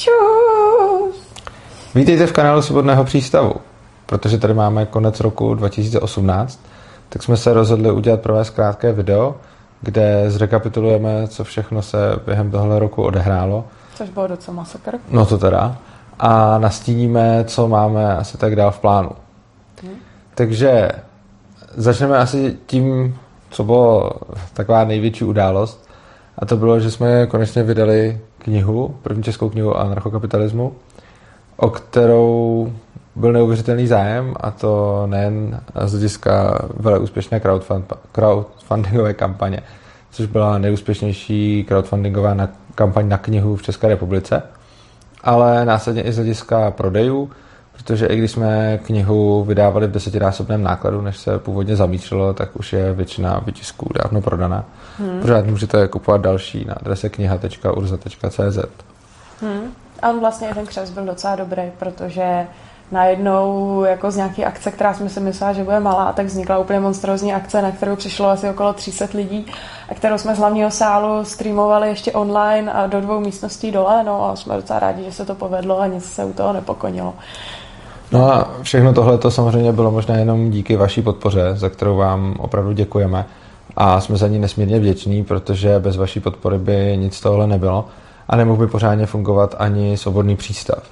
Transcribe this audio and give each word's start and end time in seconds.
Čus! 0.00 1.14
Vítejte 1.94 2.26
v 2.26 2.32
kanálu 2.32 2.62
Svobodného 2.62 3.04
přístavu. 3.04 3.54
Protože 4.06 4.38
tady 4.38 4.54
máme 4.54 4.86
konec 4.86 5.20
roku 5.20 5.54
2018, 5.54 6.60
tak 7.08 7.22
jsme 7.22 7.36
se 7.36 7.52
rozhodli 7.52 7.90
udělat 7.90 8.20
pro 8.20 8.34
vás 8.34 8.50
krátké 8.50 8.92
video, 8.92 9.36
kde 9.80 10.30
zrekapitulujeme, 10.30 11.28
co 11.28 11.44
všechno 11.44 11.82
se 11.82 11.98
během 12.26 12.50
tohle 12.50 12.78
roku 12.78 13.02
odehrálo. 13.02 13.64
Což 13.94 14.10
bylo 14.10 14.26
docela 14.26 14.56
masakr. 14.56 14.98
No 15.10 15.26
to 15.26 15.38
teda. 15.38 15.76
A 16.18 16.58
nastíníme, 16.58 17.44
co 17.44 17.68
máme 17.68 18.16
asi 18.16 18.38
tak 18.38 18.56
dál 18.56 18.70
v 18.70 18.78
plánu. 18.78 19.10
Hmm. 19.82 19.94
Takže 20.34 20.90
začneme 21.74 22.18
asi 22.18 22.56
tím, 22.66 23.16
co 23.50 23.64
bylo 23.64 24.10
taková 24.52 24.84
největší 24.84 25.24
událost. 25.24 25.88
A 26.38 26.46
to 26.46 26.56
bylo, 26.56 26.80
že 26.80 26.90
jsme 26.90 27.26
konečně 27.26 27.62
vydali 27.62 28.20
knihu, 28.44 28.94
první 29.02 29.22
českou 29.22 29.48
knihu 29.48 29.70
o 29.70 29.76
anarchokapitalismu, 29.76 30.72
o 31.56 31.70
kterou 31.70 32.72
byl 33.16 33.32
neuvěřitelný 33.32 33.86
zájem 33.86 34.34
a 34.40 34.50
to 34.50 35.02
nejen 35.06 35.60
z 35.84 35.90
hlediska 35.90 36.58
velmi 36.76 37.04
úspěšné 37.04 37.40
crowdfund, 37.40 37.92
crowdfundingové 38.12 39.14
kampaně, 39.14 39.62
což 40.10 40.26
byla 40.26 40.58
nejúspěšnější 40.58 41.64
crowdfundingová 41.68 42.34
na, 42.34 42.48
kampaň 42.74 43.08
na 43.08 43.18
knihu 43.18 43.56
v 43.56 43.62
České 43.62 43.88
republice, 43.88 44.42
ale 45.24 45.64
následně 45.64 46.02
i 46.02 46.12
z 46.12 46.16
hlediska 46.16 46.70
prodejů, 46.70 47.30
protože 47.82 48.06
i 48.06 48.16
když 48.16 48.30
jsme 48.30 48.78
knihu 48.78 49.44
vydávali 49.44 49.86
v 49.86 49.90
desetinásobném 49.90 50.62
nákladu, 50.62 51.00
než 51.00 51.16
se 51.16 51.38
původně 51.38 51.76
zamýšlelo, 51.76 52.34
tak 52.34 52.56
už 52.56 52.72
je 52.72 52.92
většina 52.92 53.40
vytisků 53.46 53.88
dávno 54.02 54.20
prodaná. 54.20 54.64
Hmm. 54.98 55.20
Pořád 55.20 55.46
můžete 55.46 55.88
kupovat 55.88 56.20
další 56.20 56.64
na 56.64 56.74
adrese 56.74 57.08
kniha.urza.cz. 57.08 58.58
Hmm. 59.40 59.72
A 60.02 60.12
vlastně 60.12 60.54
ten 60.54 60.66
křes 60.66 60.90
byl 60.90 61.04
docela 61.04 61.36
dobrý, 61.36 61.62
protože 61.78 62.46
najednou 62.92 63.84
jako 63.84 64.10
z 64.10 64.16
nějaké 64.16 64.44
akce, 64.44 64.70
která 64.70 64.94
jsme 64.94 65.08
si 65.08 65.20
myslela, 65.20 65.52
že 65.52 65.64
bude 65.64 65.80
malá, 65.80 66.12
tak 66.12 66.26
vznikla 66.26 66.58
úplně 66.58 66.80
monstrózní 66.80 67.34
akce, 67.34 67.62
na 67.62 67.70
kterou 67.70 67.96
přišlo 67.96 68.28
asi 68.28 68.50
okolo 68.50 68.72
300 68.72 69.06
lidí 69.14 69.46
a 69.88 69.94
kterou 69.94 70.18
jsme 70.18 70.34
z 70.34 70.38
hlavního 70.38 70.70
sálu 70.70 71.24
streamovali 71.24 71.88
ještě 71.88 72.12
online 72.12 72.72
a 72.72 72.86
do 72.86 73.00
dvou 73.00 73.20
místností 73.20 73.70
dole, 73.70 74.04
no 74.04 74.30
a 74.30 74.36
jsme 74.36 74.56
docela 74.56 74.78
rádi, 74.78 75.04
že 75.04 75.12
se 75.12 75.24
to 75.24 75.34
povedlo 75.34 75.80
a 75.80 75.86
nic 75.86 76.04
se 76.04 76.24
u 76.24 76.32
toho 76.32 76.52
nepokonilo. 76.52 77.14
No 78.12 78.34
a 78.34 78.50
všechno 78.62 78.92
tohle 78.92 79.18
to 79.18 79.30
samozřejmě 79.30 79.72
bylo 79.72 79.90
možná 79.90 80.16
jenom 80.16 80.50
díky 80.50 80.76
vaší 80.76 81.02
podpoře, 81.02 81.52
za 81.54 81.68
kterou 81.68 81.96
vám 81.96 82.34
opravdu 82.38 82.72
děkujeme 82.72 83.26
a 83.76 84.00
jsme 84.00 84.16
za 84.16 84.28
ní 84.28 84.38
nesmírně 84.38 84.80
vděční, 84.80 85.24
protože 85.24 85.78
bez 85.78 85.96
vaší 85.96 86.20
podpory 86.20 86.58
by 86.58 86.96
nic 86.96 87.20
tohle 87.20 87.46
nebylo 87.46 87.88
a 88.28 88.36
nemohl 88.36 88.66
by 88.66 88.66
pořádně 88.66 89.06
fungovat 89.06 89.54
ani 89.58 89.96
svobodný 89.96 90.36
přístav. 90.36 90.82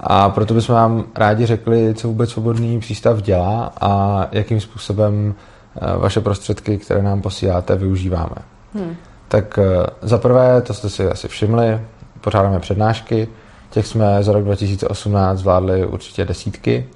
A 0.00 0.28
proto 0.28 0.54
bychom 0.54 0.74
vám 0.74 1.04
rádi 1.14 1.46
řekli, 1.46 1.94
co 1.94 2.08
vůbec 2.08 2.30
svobodný 2.30 2.80
přístav 2.80 3.22
dělá 3.22 3.72
a 3.80 4.26
jakým 4.32 4.60
způsobem 4.60 5.34
eh, 5.76 5.98
vaše 5.98 6.20
prostředky, 6.20 6.78
které 6.78 7.02
nám 7.02 7.22
posíláte, 7.22 7.76
využíváme. 7.76 8.36
Hmm. 8.74 8.96
Tak 9.28 9.58
eh, 9.58 9.86
za 10.02 10.18
prvé, 10.18 10.62
to 10.62 10.74
jste 10.74 10.90
si 10.90 11.10
asi 11.10 11.28
všimli, 11.28 11.80
pořádáme 12.20 12.60
přednášky, 12.60 13.28
těch 13.70 13.86
jsme 13.86 14.22
za 14.22 14.32
rok 14.32 14.44
2018 14.44 15.38
zvládli 15.38 15.86
určitě 15.86 16.24
desítky, 16.24 16.86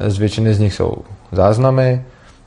z 0.00 0.18
většiny 0.18 0.54
z 0.54 0.58
nich 0.58 0.74
jsou 0.74 0.94
záznamy, 1.32 2.04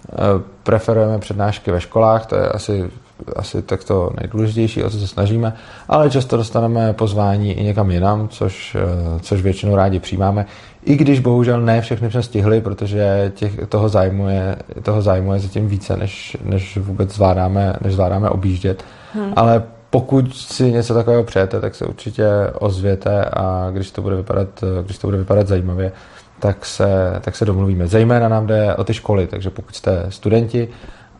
eh, 0.10 0.16
preferujeme 0.64 1.20
přednášky 1.20 1.72
ve 1.72 1.82
školách, 1.82 2.26
to 2.26 2.36
je 2.36 2.50
asi 2.50 2.92
asi 3.36 3.62
tak 3.62 3.84
to 3.84 4.10
nejdůležitější, 4.22 4.84
o 4.84 4.90
co 4.90 5.00
se 5.00 5.08
snažíme, 5.08 5.54
ale 5.88 6.10
často 6.10 6.38
dostaneme 6.38 6.94
pozvání 6.94 7.54
i 7.54 7.64
někam 7.64 7.92
jinam, 7.92 8.28
což, 8.28 8.76
eh, 8.76 9.20
což 9.20 9.42
většinou 9.42 9.76
rádi 9.76 10.00
přijímáme, 10.00 10.46
i 10.86 10.96
když 10.96 11.20
bohužel 11.20 11.62
ne 11.62 11.82
všechny 11.82 12.12
jsme 12.12 12.24
stihli, 12.24 12.62
protože 12.62 13.32
těch, 13.36 13.60
toho, 13.70 13.90
zájmu 13.90 14.28
je, 14.28 14.56
toho 14.82 15.02
zájmu 15.02 15.34
je 15.34 15.40
zatím 15.40 15.68
více, 15.68 15.98
než, 15.98 16.38
než 16.44 16.78
vůbec 16.78 17.16
zvládáme, 17.16 17.76
než 17.82 17.94
zvládáme 17.94 18.30
objíždět. 18.30 18.84
Hmm. 19.14 19.34
Ale 19.36 19.64
pokud 19.92 20.36
si 20.36 20.72
něco 20.72 20.94
takového 20.94 21.24
přejete, 21.24 21.62
tak 21.62 21.76
se 21.76 21.86
určitě 21.86 22.28
ozvěte 22.54 23.26
a 23.26 23.70
když 23.72 23.92
to 23.92 24.02
bude 24.02 24.16
vypadat, 24.16 24.64
když 24.84 24.98
to 24.98 25.08
bude 25.08 25.18
vypadat 25.18 25.48
zajímavě, 25.48 25.92
tak 26.40 26.66
se, 26.66 27.20
tak 27.22 27.36
se 27.36 27.46
domluvíme. 27.46 27.88
Zejména 27.88 28.30
nám 28.30 28.48
jde 28.48 28.76
o 28.76 28.84
ty 28.84 28.94
školy, 28.94 29.28
takže 29.28 29.50
pokud 29.50 29.76
jste 29.76 30.06
studenti 30.10 30.68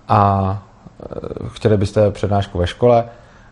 a 0.08 0.64
Eh, 1.02 1.50
chtěli 1.54 1.78
byste 1.78 2.12
přednášku 2.12 2.58
ve 2.58 2.68
škole 2.68 3.06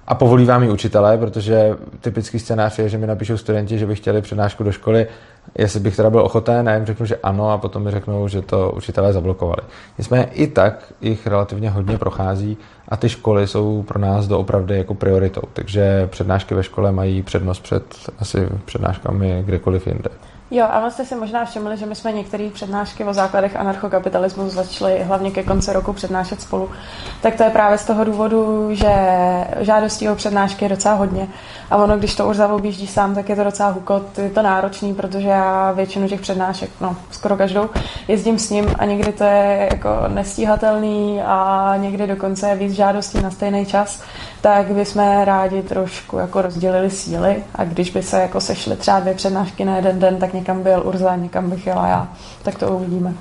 a 0.08 0.16
povolí 0.16 0.46
vám 0.46 0.64
ji 0.64 0.70
učitelé, 0.70 1.18
protože 1.18 1.78
typický 2.02 2.40
scénář 2.40 2.80
je, 2.80 2.90
že 2.90 2.98
mi 2.98 3.08
napíšou 3.08 3.38
studenti, 3.38 3.78
že 3.78 3.86
by 3.86 3.96
chtěli 3.96 4.22
přednášku 4.22 4.64
do 4.64 4.72
školy, 4.72 5.08
jestli 5.58 5.80
bych 5.80 5.96
teda 5.96 6.10
byl 6.10 6.20
ochoten, 6.20 6.70
a 6.70 6.76
jim 6.76 6.86
řeknu, 6.86 7.06
že 7.06 7.16
ano 7.16 7.52
a 7.52 7.58
potom 7.58 7.84
mi 7.84 7.92
řeknou, 7.92 8.28
že 8.28 8.42
to 8.42 8.72
učitelé 8.78 9.14
zablokovali. 9.14 9.62
Nicméně 9.98 10.24
i 10.24 10.48
tak 10.48 10.94
jich 11.02 11.28
relativně 11.28 11.70
hodně 11.70 11.98
prochází 11.98 12.58
a 12.88 12.98
ty 12.98 13.10
školy 13.10 13.48
jsou 13.48 13.84
pro 13.84 14.00
nás 14.00 14.28
doopravdy 14.28 14.78
jako 14.78 14.94
prioritou, 14.94 15.42
takže 15.54 16.08
přednášky 16.08 16.56
ve 16.56 16.64
škole 16.64 16.92
mají 16.92 17.24
přednost 17.24 17.60
před 17.60 17.84
asi 18.20 18.48
přednáškami 18.66 19.44
kdekoliv 19.46 19.88
jinde. 19.88 20.10
Jo, 20.52 20.66
a 20.70 20.80
vlastně 20.80 21.06
si 21.06 21.16
možná 21.16 21.46
všimli, 21.46 21.78
že 21.78 21.86
my 21.86 21.96
jsme 21.96 22.12
některé 22.12 22.50
přednášky 22.54 23.06
o 23.06 23.14
základech 23.14 23.56
anarchokapitalismu 23.56 24.50
začali 24.50 25.04
hlavně 25.04 25.32
ke 25.32 25.44
konci 25.44 25.74
roku 25.74 25.94
přednášet 25.94 26.42
spolu. 26.42 26.70
Tak 27.22 27.36
to 27.36 27.44
je 27.44 27.50
právě 27.50 27.78
z 27.78 27.86
toho 27.86 28.04
důvodu, 28.04 28.70
že 28.72 28.94
žádostí 29.60 30.10
o 30.10 30.16
přednášky 30.16 30.66
je 30.66 30.70
docela 30.70 30.96
hodně. 30.96 31.28
A 31.70 31.78
ono, 31.78 31.98
když 31.98 32.16
to 32.16 32.28
už 32.28 32.40
objíždí 32.40 32.88
sám, 32.88 33.16
tak 33.16 33.30
je 33.30 33.36
to 33.36 33.44
docela 33.44 33.70
hukot, 33.70 34.18
je 34.18 34.30
to 34.30 34.42
náročný, 34.42 34.94
protože 34.94 35.28
já 35.28 35.72
většinu 35.72 36.08
těch 36.08 36.22
přednášek, 36.22 36.70
no 36.82 36.96
skoro 37.12 37.38
každou, 37.38 37.70
jezdím 38.08 38.40
s 38.40 38.50
ním 38.50 38.66
a 38.80 38.86
někdy 38.86 39.14
to 39.14 39.24
je 39.24 39.68
jako 39.72 39.90
nestíhatelný 40.08 41.22
a 41.26 41.74
někdy 41.78 42.08
dokonce 42.08 42.50
je 42.50 42.56
víc 42.56 42.74
žádostí 42.74 43.22
na 43.22 43.32
stejný 43.32 43.66
čas 43.66 44.04
tak 44.42 44.72
bychom 44.72 45.24
rádi 45.24 45.62
trošku 45.62 46.18
jako 46.18 46.42
rozdělili 46.42 46.90
síly 46.90 47.44
a 47.56 47.64
když 47.64 47.90
by 47.90 48.04
se 48.04 48.22
jako 48.22 48.42
sešly 48.42 48.76
třeba 48.76 49.00
dvě 49.00 49.14
přednášky 49.14 49.66
na 49.66 49.76
jeden 49.76 50.00
den, 50.00 50.18
tak 50.18 50.34
někam 50.40 50.64
byl 50.64 50.82
Urza, 50.86 51.16
někam 51.16 51.50
bych 51.50 51.68
jela 51.68 51.88
já. 51.88 52.08
Tak 52.44 52.56
to 52.56 52.68
uvidíme. 52.68 53.14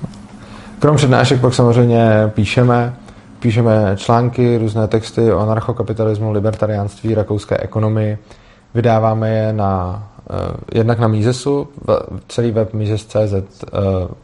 Krom 0.79 0.95
přednášek 0.95 1.41
pak 1.41 1.53
samozřejmě 1.53 2.09
píšeme, 2.27 2.95
píšeme 3.39 3.93
články, 3.95 4.57
různé 4.57 4.87
texty 4.87 5.33
o 5.33 5.39
anarchokapitalismu, 5.39 6.31
libertariánství, 6.31 7.15
rakouské 7.15 7.57
ekonomii. 7.57 8.17
Vydáváme 8.73 9.29
je 9.29 9.53
na, 9.53 10.03
uh, 10.29 10.35
jednak 10.73 10.99
na 10.99 11.07
Misesu, 11.07 11.67
celý 12.27 12.51
web 12.51 12.73
Mises.cz 12.73 13.33
uh, 13.33 13.39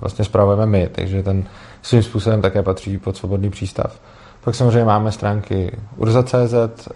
vlastně 0.01 0.25
zpravujeme 0.25 0.65
my, 0.65 0.89
takže 0.91 1.23
ten 1.23 1.43
svým 1.81 2.03
způsobem 2.03 2.41
také 2.41 2.63
patří 2.63 2.97
pod 2.97 3.17
svobodný 3.17 3.49
přístav. 3.49 3.99
Pak 4.45 4.55
samozřejmě 4.55 4.85
máme 4.85 5.11
stránky 5.11 5.77
urza.cz, 5.97 6.53
eh, 6.53 6.91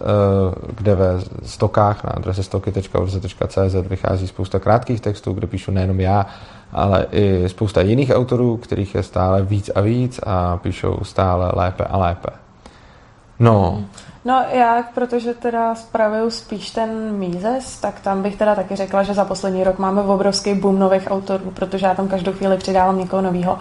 kde 0.76 0.94
ve 0.94 1.20
stokách 1.42 2.04
na 2.04 2.10
adrese 2.10 2.42
stoky.urza.cz 2.42 3.74
vychází 3.88 4.28
spousta 4.28 4.58
krátkých 4.58 5.00
textů, 5.00 5.32
kde 5.32 5.46
píšu 5.46 5.70
nejenom 5.70 6.00
já, 6.00 6.26
ale 6.72 7.06
i 7.12 7.48
spousta 7.48 7.80
jiných 7.80 8.10
autorů, 8.10 8.56
kterých 8.56 8.94
je 8.94 9.02
stále 9.02 9.42
víc 9.42 9.70
a 9.74 9.80
víc 9.80 10.20
a 10.26 10.56
píšou 10.56 10.98
stále 11.02 11.50
lépe 11.54 11.84
a 11.84 11.96
lépe. 11.96 12.30
No. 13.38 13.84
No 14.24 14.44
já, 14.52 14.84
protože 14.94 15.34
teda 15.34 15.74
spravuju 15.74 16.30
spíš 16.30 16.70
ten 16.70 17.12
Mízes, 17.12 17.80
tak 17.80 18.00
tam 18.00 18.22
bych 18.22 18.36
teda 18.36 18.54
taky 18.54 18.76
řekla, 18.76 19.02
že 19.02 19.14
za 19.14 19.24
poslední 19.24 19.64
rok 19.64 19.78
máme 19.78 20.02
obrovský 20.02 20.54
boom 20.54 20.78
nových 20.78 21.10
autorů, 21.10 21.50
protože 21.54 21.86
já 21.86 21.94
tam 21.94 22.08
každou 22.08 22.32
chvíli 22.32 22.56
přidávám 22.56 22.98
někoho 22.98 23.22
nového. 23.22 23.58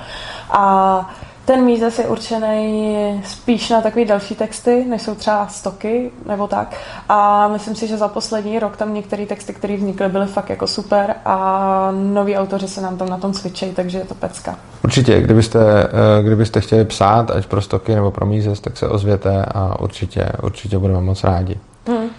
A 0.50 1.10
ten 1.50 1.66
Mízes 1.66 2.00
je 2.00 2.08
určený 2.08 2.96
spíš 3.26 3.70
na 3.70 3.82
takové 3.82 4.06
další 4.06 4.36
texty, 4.36 4.86
než 4.90 5.02
jsou 5.02 5.16
třeba 5.16 5.48
stoky 5.48 6.12
nebo 6.28 6.48
tak. 6.48 6.76
A 7.10 7.48
myslím 7.48 7.76
si, 7.76 7.88
že 7.88 7.98
za 7.98 8.08
poslední 8.08 8.60
rok 8.60 8.78
tam 8.78 8.94
některé 8.94 9.26
texty, 9.26 9.54
které 9.54 9.78
vznikly, 9.78 10.10
byly 10.10 10.28
fakt 10.28 10.50
jako 10.50 10.68
super 10.68 11.16
a 11.26 11.92
noví 11.92 12.38
autoři 12.38 12.68
se 12.68 12.82
nám 12.82 12.98
tam 12.98 13.10
na 13.10 13.18
tom 13.18 13.34
cvičejí, 13.34 13.72
takže 13.72 13.98
je 13.98 14.06
to 14.06 14.16
pecka. 14.16 14.56
Určitě, 14.84 15.22
kdybyste, 15.22 15.60
eh, 15.84 16.24
kdybyste 16.24 16.62
chtěli 16.62 16.86
psát, 16.86 17.32
ať 17.32 17.46
pro 17.46 17.62
stoky 17.62 17.96
nebo 17.96 18.12
pro 18.12 18.26
Mízes, 18.26 18.60
tak 18.60 18.78
se 18.78 18.88
ozvěte 18.88 19.46
a 19.46 19.80
určitě, 19.80 20.32
určitě 20.44 20.78
budeme 20.78 21.02
moc 21.02 21.24
rádi. 21.24 21.60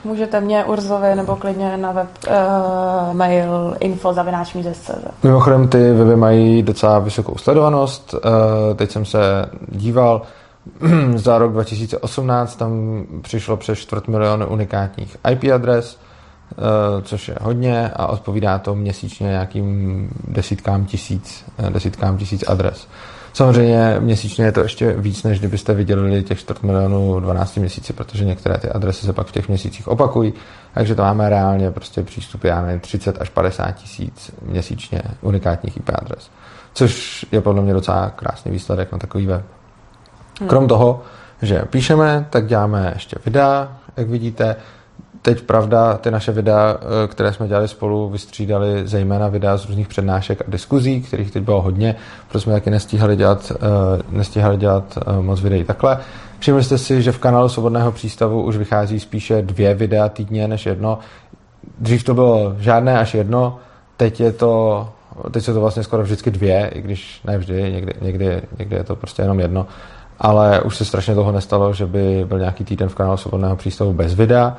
Můžete 0.04 0.40
mě 0.40 0.64
Urzovi 0.64 1.14
nebo 1.14 1.36
klidně 1.36 1.76
na 1.76 1.92
web 1.92 2.08
uh, 2.28 3.14
mail 3.16 3.76
info 3.80 4.14
Mimochodem 5.22 5.68
ty 5.68 5.92
weby 5.92 6.16
mají 6.16 6.62
docela 6.62 6.98
vysokou 6.98 7.36
sledovanost. 7.36 8.14
Uh, 8.14 8.20
teď 8.76 8.90
jsem 8.90 9.04
se 9.04 9.18
díval, 9.68 10.22
za 11.14 11.38
rok 11.38 11.52
2018 11.52 12.56
tam 12.56 13.04
přišlo 13.22 13.56
přes 13.56 13.78
čtvrt 13.78 14.08
milionu 14.08 14.46
unikátních 14.46 15.16
IP 15.30 15.52
adres, 15.54 15.98
což 17.02 17.28
je 17.28 17.36
hodně 17.40 17.90
a 17.96 18.06
odpovídá 18.06 18.58
to 18.58 18.74
měsíčně 18.74 19.26
nějakým 19.26 20.08
desítkám 20.28 20.84
tisíc, 20.84 21.44
desítkám 21.70 22.18
tisíc 22.18 22.44
adres. 22.48 22.88
Samozřejmě 23.32 23.96
měsíčně 24.00 24.44
je 24.44 24.52
to 24.52 24.60
ještě 24.60 24.92
víc, 24.92 25.22
než 25.22 25.38
kdybyste 25.38 25.74
vydělili 25.74 26.22
těch 26.22 26.38
4 26.38 26.60
milionů 26.62 27.20
12 27.20 27.56
měsíci, 27.56 27.92
protože 27.92 28.24
některé 28.24 28.58
ty 28.58 28.68
adresy 28.68 29.06
se 29.06 29.12
pak 29.12 29.26
v 29.26 29.32
těch 29.32 29.48
měsících 29.48 29.88
opakují, 29.88 30.32
takže 30.74 30.94
to 30.94 31.02
máme 31.02 31.28
reálně 31.28 31.70
prostě 31.70 32.02
přístup, 32.02 32.44
já 32.44 32.62
nevím, 32.62 32.80
30 32.80 33.20
až 33.20 33.28
50 33.28 33.70
tisíc 33.70 34.30
měsíčně 34.42 35.02
unikátních 35.20 35.76
IP 35.76 35.90
adres, 35.94 36.30
což 36.72 37.26
je 37.32 37.40
podle 37.40 37.62
mě 37.62 37.72
docela 37.72 38.10
krásný 38.10 38.52
výsledek 38.52 38.92
na 38.92 38.98
takový 38.98 39.26
web. 39.26 39.44
Hmm. 40.40 40.48
Krom 40.48 40.68
toho, 40.68 41.02
že 41.42 41.62
píšeme, 41.70 42.26
tak 42.30 42.46
děláme 42.46 42.90
ještě 42.94 43.16
videa, 43.24 43.76
jak 43.96 44.08
vidíte, 44.08 44.56
teď 45.22 45.42
pravda, 45.42 45.96
ty 45.96 46.10
naše 46.10 46.32
videa, 46.32 46.76
eh, 46.80 47.08
které 47.08 47.32
jsme 47.32 47.48
dělali 47.48 47.68
spolu, 47.68 48.08
vystřídali 48.08 48.82
zejména 48.86 49.28
videa 49.28 49.56
z 49.56 49.66
různých 49.66 49.88
přednášek 49.88 50.40
a 50.40 50.44
diskuzí, 50.48 51.02
kterých 51.02 51.30
teď 51.30 51.42
bylo 51.42 51.62
hodně, 51.62 51.96
protože 52.28 52.40
jsme 52.40 52.52
taky 52.52 52.70
nestíhali 52.70 53.16
dělat, 53.16 53.52
eh, 53.54 54.02
nestíhali 54.10 54.56
dělat 54.56 54.98
eh, 54.98 55.22
moc 55.22 55.40
videí 55.40 55.64
takhle. 55.64 55.98
Všimli 56.38 56.64
jste 56.64 56.78
si, 56.78 57.02
že 57.02 57.12
v 57.12 57.18
kanálu 57.18 57.48
Svobodného 57.48 57.92
přístavu 57.92 58.42
už 58.42 58.56
vychází 58.56 59.00
spíše 59.00 59.42
dvě 59.42 59.74
videa 59.74 60.08
týdně 60.08 60.48
než 60.48 60.66
jedno. 60.66 60.98
Dřív 61.78 62.04
to 62.04 62.14
bylo 62.14 62.54
žádné 62.58 62.98
až 62.98 63.14
jedno, 63.14 63.58
teď 63.96 64.20
je 64.20 64.32
to, 64.32 64.88
teď 65.30 65.44
jsou 65.44 65.52
to 65.52 65.60
vlastně 65.60 65.82
skoro 65.82 66.02
vždycky 66.02 66.30
dvě, 66.30 66.70
i 66.74 66.82
když 66.82 67.20
ne 67.24 67.38
vždy, 67.38 67.72
někdy, 67.72 67.94
někdy, 68.02 68.42
někdy 68.58 68.76
je 68.76 68.84
to 68.84 68.96
prostě 68.96 69.22
jenom 69.22 69.40
jedno. 69.40 69.66
Ale 70.18 70.60
už 70.60 70.76
se 70.76 70.84
strašně 70.84 71.14
toho 71.14 71.32
nestalo, 71.32 71.72
že 71.72 71.86
by 71.86 72.24
byl 72.28 72.38
nějaký 72.38 72.64
týden 72.64 72.88
v 72.88 72.94
kanálu 72.94 73.16
Svobodného 73.16 73.56
přístavu 73.56 73.92
bez 73.92 74.14
videa 74.14 74.56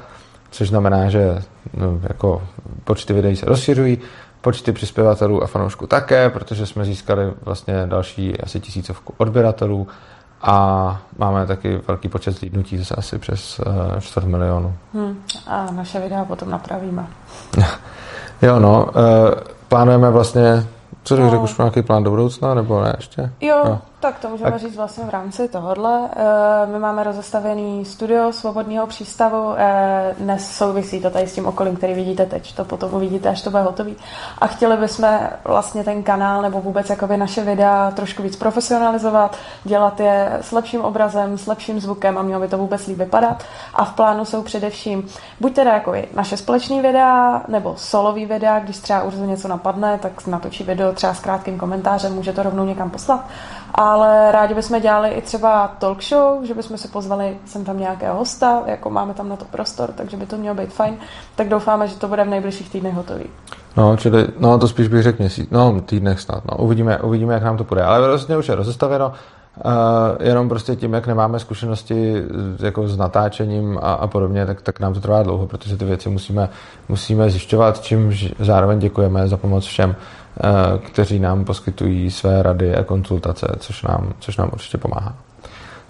což 0.51 0.69
znamená, 0.69 1.09
že 1.09 1.43
no, 1.73 1.99
jako 2.03 2.41
počty 2.83 3.13
videí 3.13 3.35
se 3.35 3.45
rozšiřují, 3.45 3.97
počty 4.41 4.71
přispěvatelů 4.71 5.43
a 5.43 5.47
fanoušků 5.47 5.87
také, 5.87 6.29
protože 6.29 6.65
jsme 6.65 6.85
získali 6.85 7.31
vlastně 7.41 7.85
další 7.85 8.41
asi 8.41 8.59
tisícovku 8.59 9.13
odběratelů 9.17 9.87
a 10.41 11.01
máme 11.17 11.47
taky 11.47 11.81
velký 11.87 12.09
počet 12.09 12.31
zlídnutí, 12.31 12.77
zase 12.77 12.95
asi 12.95 13.17
přes 13.17 13.59
uh, 13.59 13.99
čtvrt 13.99 14.25
milionu. 14.25 14.73
Hmm. 14.93 15.23
A 15.47 15.71
naše 15.71 15.99
videa 15.99 16.25
potom 16.25 16.49
napravíme. 16.49 17.07
jo, 18.41 18.59
no, 18.59 18.85
uh, 18.85 18.91
plánujeme 19.67 20.09
vlastně, 20.09 20.65
co 21.03 21.17
no. 21.17 21.29
řekl, 21.29 21.43
už 21.43 21.57
nějaký 21.57 21.81
plán 21.81 22.03
do 22.03 22.09
budoucna, 22.09 22.53
nebo 22.53 22.83
ne 22.83 22.93
ještě? 22.97 23.31
Jo, 23.41 23.61
no. 23.65 23.81
Tak 24.01 24.19
to 24.19 24.29
můžeme 24.29 24.59
říct 24.59 24.75
vlastně 24.75 25.03
v 25.03 25.09
rámci 25.09 25.47
tohohle. 25.47 26.09
Eh, 26.15 26.65
my 26.65 26.79
máme 26.79 27.03
rozestavený 27.03 27.85
studio 27.85 28.33
svobodného 28.33 28.87
přístavu. 28.87 29.53
Eh, 29.57 30.15
dnes 30.19 30.51
souvisí 30.57 31.01
to 31.01 31.09
tady 31.09 31.27
s 31.27 31.33
tím 31.33 31.45
okolím, 31.45 31.75
který 31.75 31.93
vidíte 31.93 32.25
teď. 32.25 32.55
To 32.55 32.65
potom 32.65 32.93
uvidíte, 32.93 33.29
až 33.29 33.41
to 33.41 33.49
bude 33.49 33.63
hotový. 33.63 33.95
A 34.37 34.47
chtěli 34.47 34.77
bychom 34.77 35.19
vlastně 35.43 35.83
ten 35.83 36.03
kanál 36.03 36.41
nebo 36.41 36.61
vůbec 36.61 36.89
jakoby 36.89 37.17
naše 37.17 37.43
videa 37.43 37.91
trošku 37.91 38.23
víc 38.23 38.35
profesionalizovat, 38.35 39.37
dělat 39.63 39.99
je 39.99 40.37
s 40.41 40.51
lepším 40.51 40.81
obrazem, 40.81 41.37
s 41.37 41.47
lepším 41.47 41.79
zvukem 41.79 42.17
a 42.17 42.21
mělo 42.21 42.41
by 42.41 42.47
to 42.47 42.57
vůbec 42.57 42.87
líp 42.87 42.97
vypadat. 42.97 43.43
A 43.73 43.85
v 43.85 43.93
plánu 43.93 44.25
jsou 44.25 44.41
především 44.41 45.07
buď 45.39 45.53
teda 45.53 45.73
jako 45.73 45.93
naše 46.15 46.37
společné 46.37 46.81
videa 46.81 47.41
nebo 47.47 47.73
solový 47.77 48.25
videa, 48.25 48.59
když 48.59 48.77
třeba 48.77 49.03
Urzu 49.03 49.25
něco 49.25 49.47
napadne, 49.47 49.97
tak 49.97 50.27
natočí 50.27 50.63
video 50.63 50.93
třeba 50.93 51.13
s 51.13 51.19
krátkým 51.19 51.57
komentářem, 51.57 52.13
může 52.13 52.33
to 52.33 52.43
rovnou 52.43 52.65
někam 52.65 52.89
poslat. 52.89 53.25
Ale 53.75 54.31
rádi 54.31 54.53
bychom 54.53 54.81
dělali 54.81 55.09
i 55.09 55.21
třeba 55.21 55.67
talk 55.67 56.03
show, 56.03 56.43
že 56.43 56.53
bychom 56.53 56.77
si 56.77 56.87
pozvali 56.87 57.37
sem 57.45 57.65
tam 57.65 57.79
nějakého 57.79 58.17
hosta, 58.17 58.61
jako 58.65 58.89
máme 58.89 59.13
tam 59.13 59.29
na 59.29 59.35
to 59.35 59.45
prostor, 59.45 59.91
takže 59.91 60.17
by 60.17 60.25
to 60.25 60.37
mělo 60.37 60.55
být 60.55 60.73
fajn, 60.73 60.95
tak 61.35 61.49
doufáme, 61.49 61.87
že 61.87 61.95
to 61.95 62.07
bude 62.07 62.23
v 62.23 62.29
nejbližších 62.29 62.69
týdnech 62.69 62.93
hotový. 62.93 63.25
No, 63.77 63.97
čili, 63.97 64.27
no 64.39 64.59
to 64.59 64.67
spíš 64.67 64.87
bych 64.87 65.03
řekl 65.03 65.17
měsíc, 65.19 65.49
no 65.51 65.81
týdnech 65.81 66.19
snad, 66.19 66.43
no. 66.51 66.57
Uvidíme, 66.57 66.99
uvidíme, 66.99 67.33
jak 67.33 67.43
nám 67.43 67.57
to 67.57 67.63
půjde, 67.63 67.83
ale 67.83 68.07
vlastně 68.07 68.37
už 68.37 68.49
je 68.49 68.55
rozestaveno, 68.55 69.11
Uh, 69.65 70.27
jenom 70.27 70.49
prostě 70.49 70.75
tím, 70.75 70.93
jak 70.93 71.07
nemáme 71.07 71.39
zkušenosti 71.39 72.23
jako 72.59 72.87
s 72.87 72.97
natáčením 72.97 73.79
a, 73.81 73.93
a 73.93 74.07
podobně, 74.07 74.45
tak, 74.45 74.61
tak 74.61 74.79
nám 74.79 74.93
to 74.93 74.99
trvá 74.99 75.23
dlouho, 75.23 75.47
protože 75.47 75.77
ty 75.77 75.85
věci 75.85 76.09
musíme, 76.09 76.49
musíme 76.89 77.29
zjišťovat, 77.29 77.81
čím 77.81 78.17
zároveň 78.39 78.79
děkujeme 78.79 79.27
za 79.27 79.37
pomoc 79.37 79.65
všem, 79.65 79.95
Eh, 79.95 80.20
kteří 80.85 81.19
nám 81.19 81.45
poskytují 81.45 82.11
své 82.11 82.43
rady 82.43 82.75
a 82.75 82.83
konzultace, 82.83 83.47
což 83.59 83.83
nám, 83.83 84.13
což 84.19 84.37
nám 84.37 84.49
určitě 84.53 84.77
pomáhá. 84.77 85.15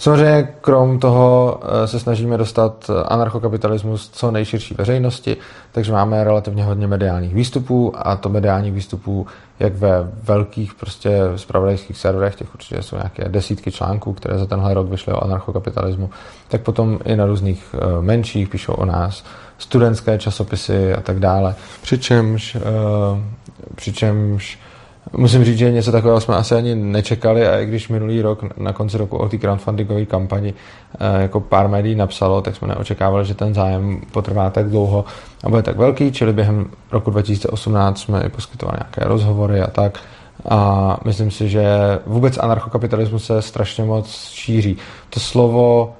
Samozřejmě 0.01 0.53
krom 0.61 0.99
toho 0.99 1.59
eh, 1.63 1.87
se 1.87 1.99
snažíme 1.99 2.37
dostat 2.37 2.89
anarchokapitalismus 3.05 4.09
co 4.09 4.31
nejširší 4.31 4.75
veřejnosti, 4.77 5.37
takže 5.71 5.91
máme 5.91 6.23
relativně 6.23 6.63
hodně 6.63 6.87
mediálních 6.87 7.33
výstupů 7.33 7.93
a 7.95 8.15
to 8.15 8.29
mediálních 8.29 8.73
výstupů 8.73 9.27
jak 9.59 9.75
ve 9.75 10.11
velkých 10.23 10.73
prostě 10.73 11.19
spravodajských 11.35 11.97
serverech, 11.97 12.35
těch 12.35 12.53
určitě 12.53 12.81
jsou 12.81 12.95
nějaké 12.95 13.29
desítky 13.29 13.71
článků, 13.71 14.13
které 14.13 14.37
za 14.37 14.45
tenhle 14.45 14.73
rok 14.73 14.89
vyšly 14.89 15.13
o 15.13 15.23
anarchokapitalismu, 15.23 16.09
tak 16.47 16.61
potom 16.61 16.99
i 17.05 17.15
na 17.15 17.25
různých 17.25 17.75
eh, 17.75 18.01
menších 18.01 18.49
píšou 18.49 18.73
o 18.73 18.85
nás 18.85 19.23
studentské 19.61 20.17
časopisy 20.17 20.93
a 20.93 21.01
tak 21.01 21.19
dále. 21.19 21.55
Přičemž 21.81 22.57
Přičemž 23.75 24.59
musím 25.17 25.43
říct, 25.43 25.57
že 25.57 25.71
něco 25.71 25.91
takového 25.91 26.21
jsme 26.21 26.35
asi 26.35 26.55
ani 26.55 26.75
nečekali 26.75 27.47
a 27.47 27.59
i 27.59 27.65
když 27.65 27.89
minulý 27.89 28.21
rok 28.21 28.57
na 28.57 28.73
konci 28.73 28.97
roku 28.97 29.17
o 29.17 29.29
té 29.29 29.37
crowdfundingové 29.37 30.05
kampani 30.05 30.53
eh, 30.99 31.21
jako 31.21 31.39
pár 31.39 31.67
médií 31.67 31.95
napsalo, 31.95 32.41
tak 32.41 32.55
jsme 32.55 32.67
neočekávali, 32.67 33.25
že 33.25 33.33
ten 33.33 33.53
zájem 33.53 34.01
potrvá 34.11 34.49
tak 34.49 34.69
dlouho 34.69 35.05
a 35.43 35.49
bude 35.49 35.61
tak 35.61 35.77
velký, 35.77 36.11
čili 36.11 36.33
během 36.33 36.69
roku 36.91 37.11
2018 37.11 37.99
jsme 37.99 38.23
i 38.23 38.29
poskytovali 38.29 38.77
nějaké 38.81 39.09
rozhovory 39.09 39.61
a 39.61 39.67
tak 39.67 39.99
a 40.49 40.97
myslím 41.05 41.31
si, 41.31 41.49
že 41.49 41.65
vůbec 42.05 42.37
anarchokapitalismus 42.37 43.25
se 43.25 43.41
strašně 43.41 43.83
moc 43.83 44.29
šíří. 44.31 44.77
To 45.09 45.19
slovo 45.19 45.93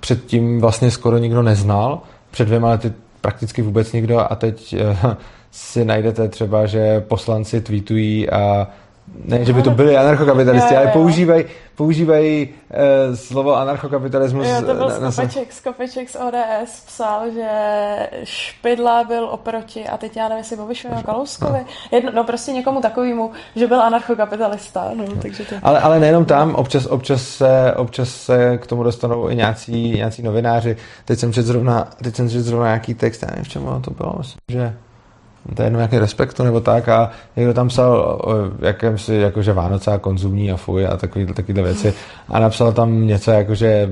předtím 0.00 0.60
vlastně 0.60 0.90
skoro 0.90 1.18
nikdo 1.18 1.42
neznal, 1.42 1.98
před 2.30 2.44
dvěma 2.44 2.70
lety 2.70 2.92
prakticky 3.20 3.62
vůbec 3.62 3.92
nikdo 3.92 4.32
a 4.32 4.34
teď 4.36 4.72
eh, 4.72 4.96
si 5.50 5.84
najdete 5.84 6.28
třeba, 6.28 6.66
že 6.66 7.00
poslanci 7.00 7.60
tweetují 7.60 8.30
a 8.30 8.68
ne, 9.24 9.44
že 9.44 9.52
by 9.52 9.62
to 9.62 9.70
byli 9.70 9.96
anarchokapitalisti, 9.96 10.76
ale 10.76 10.86
používají, 10.86 11.44
používají 11.76 12.48
uh, 12.48 13.16
slovo 13.16 13.56
anarchokapitalismus. 13.56 14.46
Jo, 14.46 14.62
to 14.66 14.74
byl 14.74 14.92
na, 15.00 15.10
Skopeček, 15.10 15.52
Skopeček 15.52 16.10
z 16.10 16.16
ODS 16.16 16.80
psal, 16.86 17.30
že 17.30 17.48
Špidla 18.24 19.04
byl 19.04 19.24
oproti, 19.24 19.88
a 19.88 19.96
teď 19.96 20.16
já 20.16 20.22
nevím, 20.22 20.38
jestli 20.38 20.56
Bobišovi 20.56 20.94
nebo 20.94 21.06
Kalouskovi, 21.06 21.58
no. 21.58 21.66
Jedno, 21.92 22.12
no 22.14 22.24
prostě 22.24 22.52
někomu 22.52 22.80
takovému, 22.80 23.30
že 23.56 23.66
byl 23.66 23.82
anarchokapitalista. 23.82 24.90
No. 24.94 25.04
Takže 25.22 25.44
to... 25.44 25.54
ale, 25.62 25.80
ale 25.80 26.00
nejenom 26.00 26.24
tam, 26.24 26.54
občas, 26.54 26.86
občas, 26.86 27.22
se, 27.22 27.74
občas 27.76 28.08
se 28.08 28.58
k 28.58 28.66
tomu 28.66 28.82
dostanou 28.82 29.28
i 29.28 29.36
nějací, 29.36 29.90
nějací 29.90 30.22
novináři. 30.22 30.76
Teď 31.04 31.18
jsem 31.18 31.32
četl 31.32 31.46
zrovna, 31.46 31.88
teď 32.02 32.16
jsem 32.16 32.30
četl 32.30 32.42
zrovna 32.42 32.66
nějaký 32.66 32.94
text, 32.94 33.22
já 33.22 33.28
nevím, 33.30 33.44
v 33.44 33.48
čem 33.48 33.62
to 33.80 33.90
bylo, 33.90 34.14
myslím, 34.18 34.38
že 34.48 34.76
to 35.54 35.62
je 35.62 35.66
jenom 35.66 35.78
nějaký 35.78 35.98
respektu 35.98 36.44
nebo 36.44 36.60
tak 36.60 36.88
a 36.88 37.10
někdo 37.36 37.54
tam 37.54 37.68
psal 37.68 38.18
o 38.24 38.34
jakémsi 38.66 39.14
jakože 39.14 39.52
Vánoce 39.52 39.92
a 39.92 39.98
konzumní 39.98 40.52
a 40.52 40.56
fuj 40.56 40.86
a 40.86 40.96
takový, 40.96 41.26
takovýhle 41.26 41.62
věci 41.62 41.94
a 42.28 42.38
napsal 42.38 42.72
tam 42.72 43.06
něco 43.06 43.30
jakože 43.30 43.88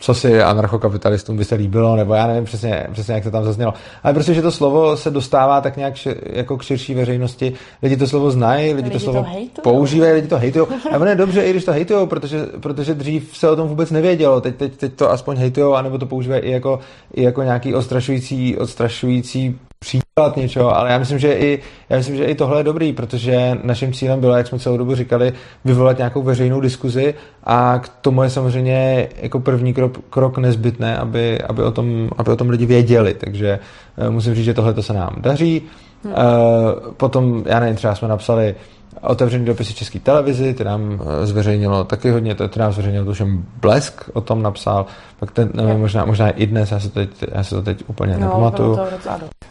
co 0.00 0.14
si 0.14 0.42
anarchokapitalistům 0.42 1.36
by 1.36 1.44
se 1.44 1.54
líbilo, 1.54 1.96
nebo 1.96 2.14
já 2.14 2.26
nevím 2.26 2.44
přesně, 2.44 2.86
přesně 2.92 3.14
jak 3.14 3.22
to 3.22 3.30
tam 3.30 3.44
zaznělo. 3.44 3.74
Ale 4.02 4.14
prostě, 4.14 4.34
že 4.34 4.42
to 4.42 4.50
slovo 4.50 4.96
se 4.96 5.10
dostává 5.10 5.60
tak 5.60 5.76
nějak 5.76 5.96
ši, 5.96 6.14
jako 6.22 6.56
k 6.58 6.62
širší 6.62 6.94
veřejnosti, 6.94 7.52
lidi 7.82 7.96
to 7.96 8.06
slovo 8.06 8.30
znají, 8.30 8.66
lidi, 8.66 8.76
lidi 8.76 8.90
to 8.90 8.98
slovo 8.98 9.26
to 9.52 9.62
používají, 9.62 10.12
lidi 10.12 10.28
to 10.28 10.38
hejtují. 10.38 10.66
A 10.92 10.96
ono 10.96 11.06
je 11.06 11.14
dobře, 11.14 11.42
i 11.42 11.50
když 11.50 11.64
to 11.64 11.72
hejtují, 11.72 12.06
protože, 12.06 12.46
protože 12.60 12.94
dřív 12.94 13.36
se 13.36 13.50
o 13.50 13.56
tom 13.56 13.68
vůbec 13.68 13.90
nevědělo. 13.90 14.40
Teď, 14.40 14.56
teď, 14.56 14.76
teď 14.76 14.94
to 14.94 15.10
aspoň 15.10 15.36
hejtují, 15.36 15.74
anebo 15.74 15.98
to 15.98 16.06
používají 16.06 16.42
i 16.42 16.50
jako, 16.50 16.78
i 17.14 17.22
jako 17.22 17.42
nějaký 17.42 17.74
odstrašující, 17.74 18.56
odstrašující 18.56 19.58
příklad 19.80 20.36
něčeho, 20.36 20.76
ale 20.76 20.92
já 20.92 20.98
myslím, 20.98 21.18
že 21.18 21.32
i, 21.32 21.58
já 21.90 21.96
myslím, 21.96 22.16
že 22.16 22.24
i 22.24 22.34
tohle 22.34 22.60
je 22.60 22.64
dobrý, 22.64 22.92
protože 22.92 23.58
naším 23.62 23.92
cílem 23.92 24.20
bylo, 24.20 24.36
jak 24.36 24.46
jsme 24.46 24.58
celou 24.58 24.76
dobu 24.76 24.94
říkali, 24.94 25.32
vyvolat 25.64 25.98
nějakou 25.98 26.22
veřejnou 26.22 26.60
diskuzi 26.60 27.14
a 27.44 27.78
k 27.78 27.88
tomu 27.88 28.22
je 28.22 28.30
samozřejmě 28.30 29.08
jako 29.22 29.40
první 29.40 29.74
krok, 29.74 29.98
krok 30.10 30.38
nezbytné, 30.38 30.96
aby, 30.96 31.40
aby, 31.40 31.62
o 31.62 31.70
tom, 31.70 32.10
aby 32.16 32.30
o 32.30 32.36
tom 32.36 32.50
lidi 32.50 32.66
věděli, 32.66 33.14
takže 33.14 33.58
uh, 33.96 34.10
musím 34.10 34.34
říct, 34.34 34.44
že 34.44 34.54
tohle 34.54 34.74
to 34.74 34.82
se 34.82 34.92
nám 34.92 35.16
daří. 35.18 35.62
Hmm. 36.04 36.12
Uh, 36.12 36.92
potom, 36.92 37.42
já 37.46 37.60
nevím, 37.60 37.76
třeba 37.76 37.94
jsme 37.94 38.08
napsali 38.08 38.54
otevřený 39.00 39.44
dopisy 39.44 39.74
České 39.74 39.98
televizi, 39.98 40.54
ty 40.54 40.64
nám 40.64 41.00
eh, 41.02 41.26
zveřejnilo 41.26 41.84
taky 41.84 42.10
hodně, 42.10 42.34
to, 42.34 42.48
to 42.48 42.60
nám 42.60 42.72
zveřejnil 42.72 43.04
tuším 43.04 43.48
Blesk, 43.60 44.10
o 44.12 44.20
tom 44.20 44.42
napsal, 44.42 44.86
pak 45.20 45.30
ten, 45.30 45.50
nevím, 45.54 45.80
možná, 45.80 46.04
možná 46.04 46.30
i 46.30 46.46
dnes, 46.46 46.70
já 46.70 46.80
se, 46.80 46.88
teď, 46.88 47.10
já 47.34 47.44
se 47.44 47.54
to 47.54 47.62
teď 47.62 47.84
úplně 47.86 48.12
no, 48.12 48.20
nepamatuju. 48.20 48.76
To 48.76 48.82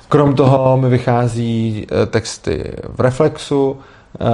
Krom 0.10 0.36
toho 0.36 0.78
mi 0.78 0.90
vychází 0.90 1.88
eh, 1.92 2.06
texty 2.06 2.74
v 2.90 3.00
Reflexu 3.00 3.78
eh, 4.22 4.26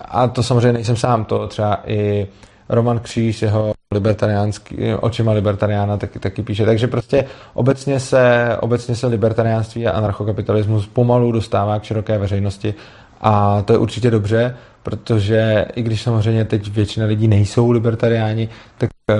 a 0.00 0.28
to 0.28 0.42
samozřejmě 0.42 0.72
nejsem 0.72 0.96
sám, 0.96 1.24
to 1.24 1.46
třeba 1.46 1.80
i 1.86 2.26
Roman 2.68 2.98
Kříž, 2.98 3.42
jeho 3.42 3.72
libertariánský, 3.92 4.76
očima 5.00 5.32
libertariána 5.32 5.96
taky, 5.96 6.18
taky 6.18 6.42
píše. 6.42 6.64
Takže 6.64 6.86
prostě 6.86 7.24
obecně 7.54 8.00
se, 8.00 8.56
obecně 8.60 8.96
se 8.96 9.06
libertariánství 9.06 9.86
a 9.86 9.90
anarchokapitalismus 9.90 10.86
pomalu 10.86 11.32
dostává 11.32 11.78
k 11.78 11.84
široké 11.84 12.18
veřejnosti 12.18 12.74
a 13.24 13.62
to 13.62 13.72
je 13.72 13.78
určitě 13.78 14.10
dobře, 14.10 14.56
protože 14.82 15.66
i 15.74 15.82
když 15.82 16.02
samozřejmě 16.02 16.44
teď 16.44 16.68
většina 16.68 17.06
lidí 17.06 17.28
nejsou 17.28 17.70
libertariáni, 17.70 18.48
tak 18.78 18.90
eh, 19.10 19.14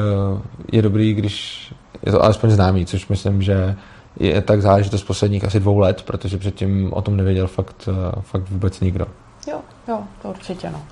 je 0.73 0.83
dobrý, 0.83 1.15
když 1.15 1.69
je 2.07 2.13
to 2.13 2.25
alespoň 2.25 2.51
známý, 2.51 2.87
což 2.87 3.09
myslím, 3.09 3.43
že 3.43 3.77
je 4.21 4.41
tak 4.41 4.63
záležitost 4.63 5.03
posledních 5.03 5.45
asi 5.45 5.61
dvou 5.61 5.79
let, 5.79 6.03
protože 6.03 6.39
předtím 6.39 6.93
o 6.93 7.03
tom 7.03 7.17
nevěděl 7.17 7.47
fakt, 7.47 7.89
eh, 7.89 8.21
fakt 8.21 8.51
vůbec 8.51 8.81
nikdo. 8.81 9.07
Jo, 9.49 9.59
jo, 9.89 9.99
to 10.23 10.29
určitě 10.29 10.71
no. 10.71 10.83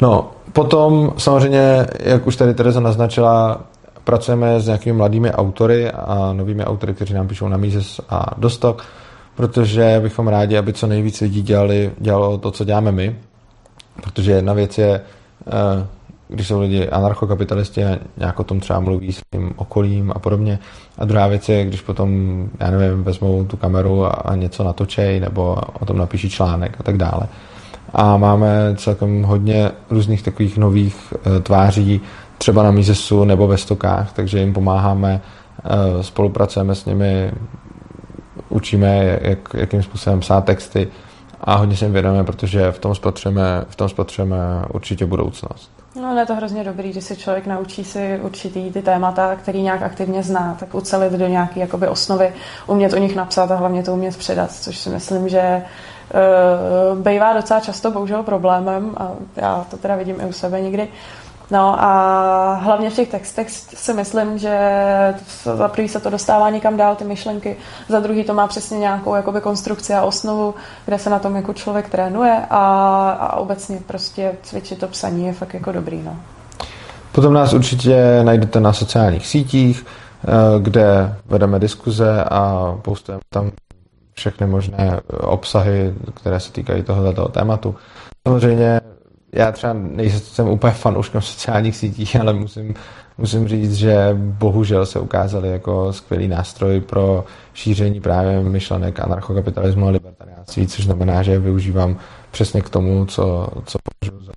No, 0.00 0.30
potom 0.52 1.12
samozřejmě, 1.18 1.86
jak 2.00 2.26
už 2.26 2.36
tady 2.36 2.54
Tereza 2.54 2.80
naznačila, 2.80 3.60
pracujeme 4.04 4.60
s 4.60 4.66
nějakými 4.66 4.96
mladými 4.96 5.32
autory 5.32 5.90
a 5.90 6.32
novými 6.32 6.64
autory, 6.64 6.94
kteří 6.94 7.14
nám 7.14 7.28
píšou 7.28 7.48
na 7.48 7.56
Mises 7.56 8.00
a 8.08 8.26
Dostok, 8.38 8.84
protože 9.34 10.00
bychom 10.02 10.28
rádi, 10.28 10.58
aby 10.58 10.72
co 10.72 10.86
nejvíc 10.86 11.20
lidí 11.20 11.42
dělali, 11.42 11.92
dělalo 11.98 12.38
to, 12.38 12.50
co 12.50 12.64
děláme 12.64 12.92
my, 12.92 13.16
protože 14.02 14.32
jedna 14.32 14.52
věc 14.52 14.78
je, 14.78 15.00
eh, 15.46 15.86
když 16.28 16.46
jsou 16.46 16.60
lidi 16.60 16.88
anarchokapitalisti 16.88 17.84
a 17.84 17.98
nějak 18.16 18.40
o 18.40 18.44
tom 18.44 18.60
třeba 18.60 18.80
mluví 18.80 19.12
s 19.12 19.20
tím 19.32 19.52
okolím 19.56 20.12
a 20.14 20.18
podobně. 20.18 20.58
A 20.98 21.04
druhá 21.04 21.26
věc 21.26 21.48
je, 21.48 21.64
když 21.64 21.80
potom, 21.80 22.10
já 22.60 22.70
nevím, 22.70 23.02
vezmou 23.02 23.44
tu 23.44 23.56
kameru 23.56 24.06
a, 24.06 24.36
něco 24.36 24.64
natočej 24.64 25.20
nebo 25.20 25.56
o 25.80 25.86
tom 25.86 25.98
napíší 25.98 26.30
článek 26.30 26.76
a 26.80 26.82
tak 26.82 26.96
dále. 26.96 27.22
A 27.94 28.16
máme 28.16 28.74
celkem 28.76 29.22
hodně 29.22 29.70
různých 29.90 30.22
takových 30.22 30.58
nových 30.58 31.14
eh, 31.14 31.40
tváří, 31.40 32.00
třeba 32.38 32.62
na 32.62 32.70
Misesu 32.70 33.24
nebo 33.24 33.46
ve 33.46 33.56
Stokách, 33.56 34.12
takže 34.12 34.38
jim 34.38 34.52
pomáháme, 34.52 35.20
eh, 35.64 36.02
spolupracujeme 36.02 36.74
s 36.74 36.84
nimi, 36.84 37.32
učíme, 38.52 39.18
jak, 39.22 39.38
jakým 39.54 39.82
způsobem 39.82 40.20
psát 40.20 40.44
texty 40.44 40.88
a 41.40 41.54
hodně 41.54 41.76
se 41.76 41.84
jim 41.84 41.92
věnujeme, 41.92 42.24
protože 42.24 42.72
v 42.72 42.78
tom 42.78 42.94
spatřujeme, 42.94 43.64
v 43.68 43.76
tom 43.76 43.88
spatřujeme 43.88 44.36
určitě 44.72 45.06
budoucnost. 45.06 45.70
No, 46.00 46.18
je 46.18 46.26
to 46.26 46.34
hrozně 46.34 46.64
dobrý, 46.64 46.90
když 46.90 47.04
si 47.04 47.16
člověk 47.16 47.46
naučí 47.46 47.84
si 47.84 48.20
určitý 48.22 48.70
ty 48.70 48.82
témata, 48.82 49.36
který 49.36 49.62
nějak 49.62 49.82
aktivně 49.82 50.22
zná, 50.22 50.56
tak 50.60 50.74
ucelit 50.74 51.12
do 51.12 51.26
nějaké 51.26 51.60
jakoby 51.60 51.88
osnovy, 51.88 52.32
umět 52.66 52.92
o 52.92 52.98
nich 52.98 53.16
napsat 53.16 53.50
a 53.50 53.56
hlavně 53.56 53.82
to 53.82 53.92
umět 53.92 54.16
předat, 54.16 54.52
což 54.52 54.78
si 54.78 54.90
myslím, 54.90 55.28
že 55.28 55.62
uh, 55.62 56.98
bývá 56.98 57.32
docela 57.32 57.60
často 57.60 57.90
bohužel 57.90 58.22
problémem 58.22 58.90
a 58.96 59.10
já 59.36 59.66
to 59.70 59.76
teda 59.76 59.96
vidím 59.96 60.20
i 60.20 60.24
u 60.24 60.32
sebe 60.32 60.60
někdy, 60.60 60.88
No 61.52 61.82
a 61.84 62.54
hlavně 62.54 62.90
v 62.90 62.94
těch 62.94 63.08
textech 63.08 63.50
si 63.50 63.94
myslím, 63.94 64.38
že 64.38 64.58
za 65.54 65.68
prvý 65.68 65.88
se 65.88 66.00
to 66.00 66.10
dostává 66.10 66.50
někam 66.50 66.76
dál, 66.76 66.96
ty 66.96 67.04
myšlenky, 67.04 67.56
za 67.88 68.00
druhý 68.00 68.24
to 68.24 68.34
má 68.34 68.46
přesně 68.46 68.78
nějakou 68.78 69.14
jakoby 69.14 69.40
konstrukci 69.40 69.94
a 69.94 70.02
osnovu, 70.02 70.54
kde 70.84 70.98
se 70.98 71.10
na 71.10 71.18
tom 71.18 71.36
jako 71.36 71.52
člověk 71.52 71.88
trénuje 71.88 72.46
a, 72.50 72.64
a 73.10 73.36
obecně 73.36 73.78
prostě 73.86 74.32
cvičit 74.42 74.78
to 74.78 74.88
psaní 74.88 75.26
je 75.26 75.32
fakt 75.32 75.54
jako 75.54 75.72
dobrý. 75.72 76.02
No. 76.02 76.16
Potom 77.12 77.32
nás 77.32 77.52
určitě 77.52 78.20
najdete 78.22 78.60
na 78.60 78.72
sociálních 78.72 79.26
sítích, 79.26 79.86
eh, 79.86 80.28
kde 80.60 81.14
vedeme 81.26 81.58
diskuze 81.58 82.24
a 82.24 82.72
postujeme 82.82 83.20
tam 83.32 83.50
všechny 84.14 84.46
možné 84.46 85.00
obsahy, 85.20 85.94
které 86.14 86.40
se 86.40 86.52
týkají 86.52 86.82
tohoto 86.82 87.28
tématu. 87.28 87.74
Samozřejmě 88.28 88.80
já 89.32 89.52
třeba 89.52 89.72
nejsem 89.72 90.48
úplně 90.48 90.72
fanouškem 90.72 91.20
sociálních 91.20 91.76
sítí, 91.76 92.18
ale 92.20 92.32
musím, 92.32 92.74
musím 93.18 93.48
říct, 93.48 93.74
že 93.74 94.16
bohužel 94.16 94.86
se 94.86 95.00
ukázaly 95.00 95.48
jako 95.48 95.92
skvělý 95.92 96.28
nástroj 96.28 96.80
pro 96.80 97.24
šíření 97.54 98.00
právě 98.00 98.40
myšlenek 98.40 99.00
anarchokapitalismu 99.00 99.86
a 99.86 99.90
libertariánství, 99.90 100.66
což 100.66 100.84
znamená, 100.84 101.22
že 101.22 101.38
využívám 101.38 101.96
přesně 102.30 102.60
k 102.60 102.70
tomu, 102.70 103.06
co, 103.06 103.48
co 103.64 103.78
považuji 104.00 104.24
za 104.24 104.32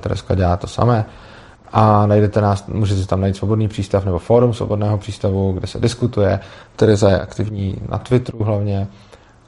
Tereska 0.00 0.34
dělá 0.34 0.56
to 0.56 0.66
samé. 0.66 1.04
A 1.72 2.06
najdete 2.06 2.40
nás, 2.40 2.66
můžete 2.66 3.06
tam 3.06 3.20
najít 3.20 3.36
svobodný 3.36 3.68
přístav 3.68 4.04
nebo 4.04 4.18
fórum 4.18 4.54
svobodného 4.54 4.98
přístavu, 4.98 5.52
kde 5.52 5.66
se 5.66 5.80
diskutuje. 5.80 6.40
Tereza 6.76 7.10
je 7.10 7.20
aktivní 7.20 7.76
na 7.88 7.98
Twitteru 7.98 8.44
hlavně. 8.44 8.88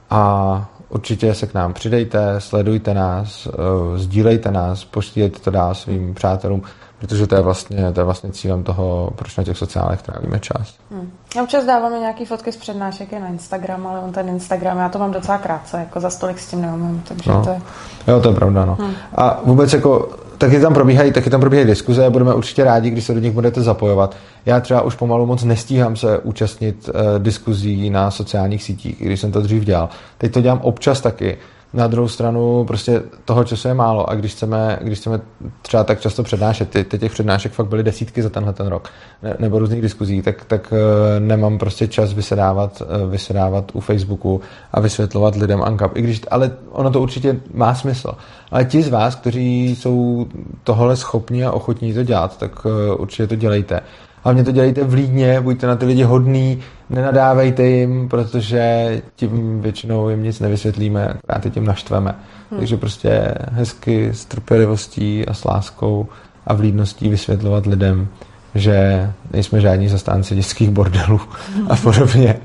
A 0.09 0.69
určitě 0.89 1.33
se 1.33 1.47
k 1.47 1.53
nám 1.53 1.73
přidejte, 1.73 2.35
sledujte 2.41 2.93
nás, 2.93 3.47
eh, 3.47 3.97
sdílejte 3.97 4.51
nás, 4.51 4.85
pošlíjte 4.85 5.39
to 5.39 5.51
dál 5.51 5.75
svým 5.75 6.13
přátelům, 6.13 6.61
protože 6.99 7.27
to 7.27 7.35
je 7.35 7.41
vlastně, 7.41 7.91
to 7.91 7.99
je 7.99 8.03
vlastně 8.03 8.31
cílem 8.31 8.63
toho, 8.63 9.09
proč 9.15 9.37
na 9.37 9.43
těch 9.43 9.57
sociálech 9.57 10.01
trávíme 10.01 10.39
čas. 10.39 10.73
Hmm. 10.91 11.11
Já 11.35 11.43
občas 11.43 11.65
dáváme 11.65 11.99
nějaký 11.99 12.25
fotky 12.25 12.51
z 12.51 12.57
přednášek 12.57 13.11
na 13.11 13.27
Instagram, 13.27 13.87
ale 13.87 13.99
on 13.99 14.11
ten 14.11 14.29
Instagram, 14.29 14.77
já 14.77 14.89
to 14.89 14.99
mám 14.99 15.11
docela 15.11 15.37
krátce, 15.37 15.77
jako 15.77 15.99
za 15.99 16.09
stolik 16.09 16.39
s 16.39 16.49
tím 16.49 16.61
neumím, 16.61 17.03
takže 17.07 17.31
no. 17.31 17.43
to 17.43 17.49
je... 17.49 17.61
Jo, 18.07 18.19
to 18.21 18.29
je 18.29 18.35
pravda, 18.35 18.65
no. 18.65 18.77
Hmm. 18.79 18.93
A 19.15 19.39
vůbec 19.43 19.73
jako 19.73 20.09
taky 20.39 20.59
tam 20.59 20.73
probíhají, 20.73 21.11
taky 21.11 21.29
tam 21.29 21.39
probíhají 21.39 21.67
diskuze 21.67 22.05
a 22.05 22.09
budeme 22.09 22.33
určitě 22.33 22.63
rádi, 22.63 22.89
když 22.89 23.03
se 23.03 23.13
do 23.13 23.19
nich 23.19 23.31
budete 23.31 23.61
zapojovat. 23.61 24.15
Já 24.45 24.59
třeba 24.59 24.81
už 24.81 24.95
pomalu 24.95 25.25
moc 25.25 25.43
nestíhám 25.43 25.95
se 25.95 26.19
účastnit 26.19 26.89
uh, 26.89 27.23
diskuzí 27.23 27.89
na 27.89 28.11
sociálních 28.11 28.63
sítích, 28.63 28.95
když 28.99 29.19
jsem 29.19 29.31
to 29.31 29.41
dřív 29.41 29.63
dělal. 29.63 29.89
Teď 30.17 30.33
to 30.33 30.41
dělám 30.41 30.59
občas 30.63 31.01
taky, 31.01 31.37
na 31.73 31.87
druhou 31.87 32.07
stranu 32.07 32.63
prostě 32.63 33.03
toho 33.25 33.43
času 33.43 33.67
je 33.67 33.73
málo 33.73 34.09
a 34.09 34.15
když 34.15 34.31
chceme, 34.31 34.79
když 34.81 34.99
chceme 34.99 35.21
třeba 35.61 35.83
tak 35.83 36.01
často 36.01 36.23
přednášet, 36.23 36.69
ty, 36.69 36.83
ty 36.83 36.99
těch 36.99 37.11
přednášek 37.11 37.51
fakt 37.51 37.67
byly 37.67 37.83
desítky 37.83 38.21
za 38.21 38.29
tenhle 38.29 38.53
ten 38.53 38.67
rok, 38.67 38.89
ne, 39.23 39.35
nebo 39.39 39.59
různých 39.59 39.81
diskuzí, 39.81 40.21
tak, 40.21 40.45
tak 40.45 40.71
uh, 40.71 40.77
nemám 41.19 41.57
prostě 41.57 41.87
čas 41.87 42.13
vysedávat, 42.13 42.81
uh, 42.81 43.11
vysedávat 43.11 43.71
u 43.73 43.79
Facebooku 43.79 44.41
a 44.71 44.79
vysvětlovat 44.79 45.35
lidem 45.35 45.63
ANCAP, 45.63 45.97
i 45.97 46.01
když, 46.01 46.21
ale 46.31 46.51
ono 46.71 46.91
to 46.91 47.01
určitě 47.01 47.39
má 47.53 47.75
smysl. 47.75 48.11
Ale 48.51 48.65
ti 48.65 48.81
z 48.81 48.89
vás, 48.89 49.15
kteří 49.15 49.75
jsou 49.75 50.27
tohle 50.63 50.95
schopni 50.95 51.45
a 51.45 51.51
ochotní 51.51 51.93
to 51.93 52.03
dělat, 52.03 52.37
tak 52.37 52.65
uh, 52.65 52.71
určitě 53.01 53.27
to 53.27 53.35
dělejte. 53.35 53.81
Hlavně 54.23 54.43
to 54.43 54.51
dělejte 54.51 54.83
vlídně, 54.83 55.41
buďte 55.41 55.67
na 55.67 55.75
ty 55.75 55.85
lidi 55.85 56.03
hodný, 56.03 56.59
nenadávejte 56.89 57.63
jim, 57.63 58.09
protože 58.09 59.01
tím 59.15 59.61
většinou 59.61 60.09
jim 60.09 60.23
nic 60.23 60.39
nevysvětlíme, 60.39 61.07
akorát 61.07 61.45
je 61.45 61.51
tím 61.51 61.65
naštveme. 61.65 62.15
Hmm. 62.51 62.59
Takže 62.59 62.77
prostě 62.77 63.35
hezky 63.51 64.09
s 64.13 64.25
trpělivostí 64.25 65.25
a 65.25 65.33
s 65.33 65.45
láskou 65.45 66.07
a 66.47 66.53
vlídností 66.53 67.09
vysvětlovat 67.09 67.65
lidem, 67.65 68.07
že 68.55 69.09
nejsme 69.33 69.61
žádní 69.61 69.87
zastánci 69.87 70.35
dětských 70.35 70.69
bordelů 70.69 71.21
a 71.69 71.75
podobně. 71.83 72.35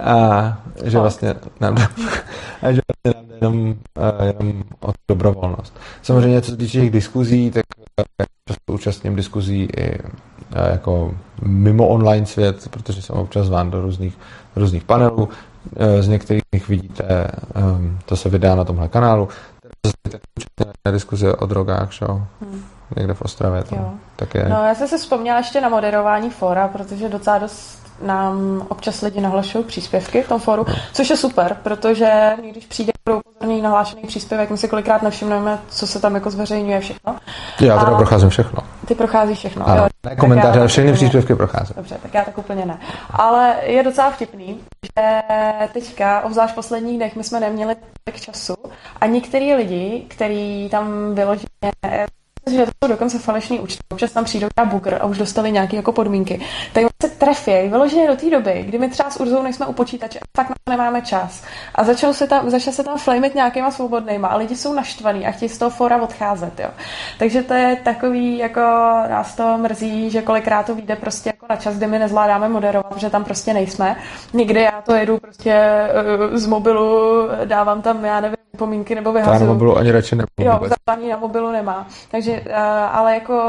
A 0.00 0.58
že 0.84 0.98
vlastně 0.98 1.34
nám, 1.60 1.76
a 2.62 2.72
že 2.72 2.80
vlastně 2.88 3.14
nám 3.14 3.26
jde 3.26 3.34
jenom, 3.40 3.74
jenom 4.26 4.62
o 4.80 4.92
dobrovolnost. 5.08 5.78
Samozřejmě, 6.02 6.40
co 6.40 6.50
se 6.50 6.56
týče 6.56 6.80
těch 6.80 6.90
diskuzí, 6.90 7.50
tak 7.50 7.64
často 8.48 8.72
účastním 8.72 9.16
diskuzí 9.16 9.68
i 9.76 9.98
jako 10.70 11.14
mimo 11.42 11.88
online 11.88 12.26
svět, 12.26 12.68
protože 12.70 13.02
jsem 13.02 13.16
občas 13.16 13.46
zván 13.46 13.70
do 13.70 13.82
různých, 13.82 14.18
různých 14.56 14.84
panelů. 14.84 15.28
E, 15.76 16.02
z 16.02 16.08
některých 16.08 16.42
nich 16.54 16.68
vidíte, 16.68 17.30
to 18.06 18.16
se 18.16 18.28
vydá 18.28 18.54
na 18.54 18.64
tomhle 18.64 18.88
kanálu. 18.88 19.28
Na 20.86 20.92
diskuzi 20.92 21.32
o 21.32 21.46
drogách, 21.46 21.92
šo? 21.92 22.06
Hmm. 22.40 22.64
Někde 22.96 23.14
v 23.14 23.22
Ostravě. 23.22 23.62
To, 23.62 23.76
tak 24.16 24.34
je. 24.34 24.46
No, 24.48 24.64
já 24.64 24.74
jsem 24.74 24.88
se 24.88 24.98
vzpomněla 24.98 25.38
ještě 25.38 25.60
na 25.60 25.68
moderování 25.68 26.30
fora, 26.30 26.68
protože 26.68 27.08
docela 27.08 27.38
dost 27.38 27.82
nám 28.02 28.66
občas 28.68 29.00
lidi 29.00 29.20
nahlašují 29.20 29.64
příspěvky 29.64 30.22
v 30.22 30.28
tom 30.28 30.40
foru, 30.40 30.66
což 30.92 31.10
je 31.10 31.16
super, 31.16 31.56
protože 31.62 32.32
když 32.50 32.66
přijde 32.66 32.91
pro 33.04 33.18
upozornění 33.18 33.62
nahlášený 33.62 34.02
příspěvek, 34.02 34.50
my 34.50 34.58
si 34.58 34.68
kolikrát 34.68 35.02
nevšimneme, 35.02 35.58
co 35.68 35.86
se 35.86 36.00
tam 36.00 36.14
jako 36.14 36.30
zveřejňuje 36.30 36.80
všechno. 36.80 37.16
Já 37.60 37.78
teda 37.78 37.92
a 37.92 37.96
procházím 37.96 38.28
všechno. 38.28 38.62
Ty 38.86 38.94
procházíš 38.94 39.38
všechno. 39.38 39.68
Ano, 39.68 39.82
jo. 39.82 39.88
Ne 40.06 40.16
komentáře, 40.16 40.58
ale 40.58 40.68
všechny 40.68 40.92
příspěvky 40.92 41.34
procházím. 41.34 41.74
Dobře, 41.76 41.98
tak 42.02 42.14
já 42.14 42.24
tak 42.24 42.38
úplně 42.38 42.66
ne. 42.66 42.78
Ale 43.10 43.56
je 43.62 43.82
docela 43.82 44.10
vtipný, 44.10 44.60
že 44.84 45.22
teďka, 45.72 46.20
obzvlášť 46.20 46.52
v 46.52 46.54
posledních 46.54 46.96
dnech, 46.96 47.16
my 47.16 47.24
jsme 47.24 47.40
neměli 47.40 47.76
tak 48.04 48.20
času 48.20 48.54
a 49.00 49.06
některý 49.06 49.54
lidi, 49.54 50.04
kteří 50.08 50.68
tam 50.70 51.14
vyloženě 51.14 51.72
že 52.50 52.66
to 52.66 52.72
jsou 52.84 52.88
dokonce 52.88 53.18
falešný 53.18 53.60
účty. 53.60 53.78
Občas 53.92 54.12
tam 54.12 54.24
přijdou 54.24 54.48
na 54.58 54.64
bugr 54.64 54.94
a 54.94 55.04
už 55.04 55.18
dostali 55.18 55.52
nějaké 55.52 55.76
jako 55.76 55.92
podmínky. 55.92 56.40
Tak 56.72 56.84
se 57.02 57.08
trefí 57.08 57.68
vyloženě 57.68 58.08
do 58.08 58.16
té 58.16 58.30
doby, 58.30 58.64
kdy 58.66 58.78
my 58.78 58.88
třeba 58.88 59.10
s 59.10 59.20
Urzou 59.20 59.42
nejsme 59.42 59.66
u 59.66 59.72
počítače 59.72 60.18
a 60.18 60.22
fakt 60.36 60.48
na 60.48 60.54
to 60.64 60.70
nemáme 60.70 61.02
čas. 61.02 61.44
A 61.74 61.84
začal 61.84 62.14
se 62.14 62.26
tam, 62.26 62.50
začal 62.50 62.72
se 62.72 62.84
tam 62.84 62.98
flamit 62.98 63.34
nějakýma 63.34 63.70
svobodnýma 63.70 64.28
a 64.28 64.36
lidi 64.36 64.56
jsou 64.56 64.72
naštvaní 64.74 65.26
a 65.26 65.30
chtějí 65.30 65.48
z 65.48 65.58
toho 65.58 65.70
fora 65.70 66.02
odcházet. 66.02 66.60
Jo. 66.60 66.68
Takže 67.18 67.42
to 67.42 67.54
je 67.54 67.76
takový, 67.84 68.38
jako 68.38 68.60
nás 69.10 69.34
to 69.36 69.58
mrzí, 69.58 70.10
že 70.10 70.22
kolikrát 70.22 70.66
to 70.66 70.74
vyjde 70.74 70.96
prostě 70.96 71.28
jako 71.28 71.46
na 71.50 71.56
čas, 71.56 71.76
kdy 71.76 71.86
my 71.86 71.98
nezvládáme 71.98 72.48
moderovat, 72.48 72.96
že 72.96 73.10
tam 73.10 73.24
prostě 73.24 73.54
nejsme. 73.54 73.96
Někdy 74.32 74.60
já 74.62 74.82
to 74.82 74.94
jedu 74.94 75.18
prostě 75.18 75.88
uh, 76.30 76.36
z 76.36 76.46
mobilu, 76.46 77.28
dávám 77.44 77.82
tam, 77.82 78.04
já 78.04 78.20
nevím, 78.20 78.41
pomínky 78.58 78.94
nebo 78.94 79.12
vyhazuju. 79.12 79.46
na 79.46 79.52
mobilu 79.52 79.76
ani 79.76 79.90
radši 79.90 80.16
nemá. 80.16 80.26
Jo, 80.40 80.60
ani 80.86 81.10
na 81.10 81.16
mobilu 81.16 81.52
nemá. 81.52 81.86
Takže, 82.10 82.40
uh, 82.40 82.56
ale 82.92 83.14
jako 83.14 83.42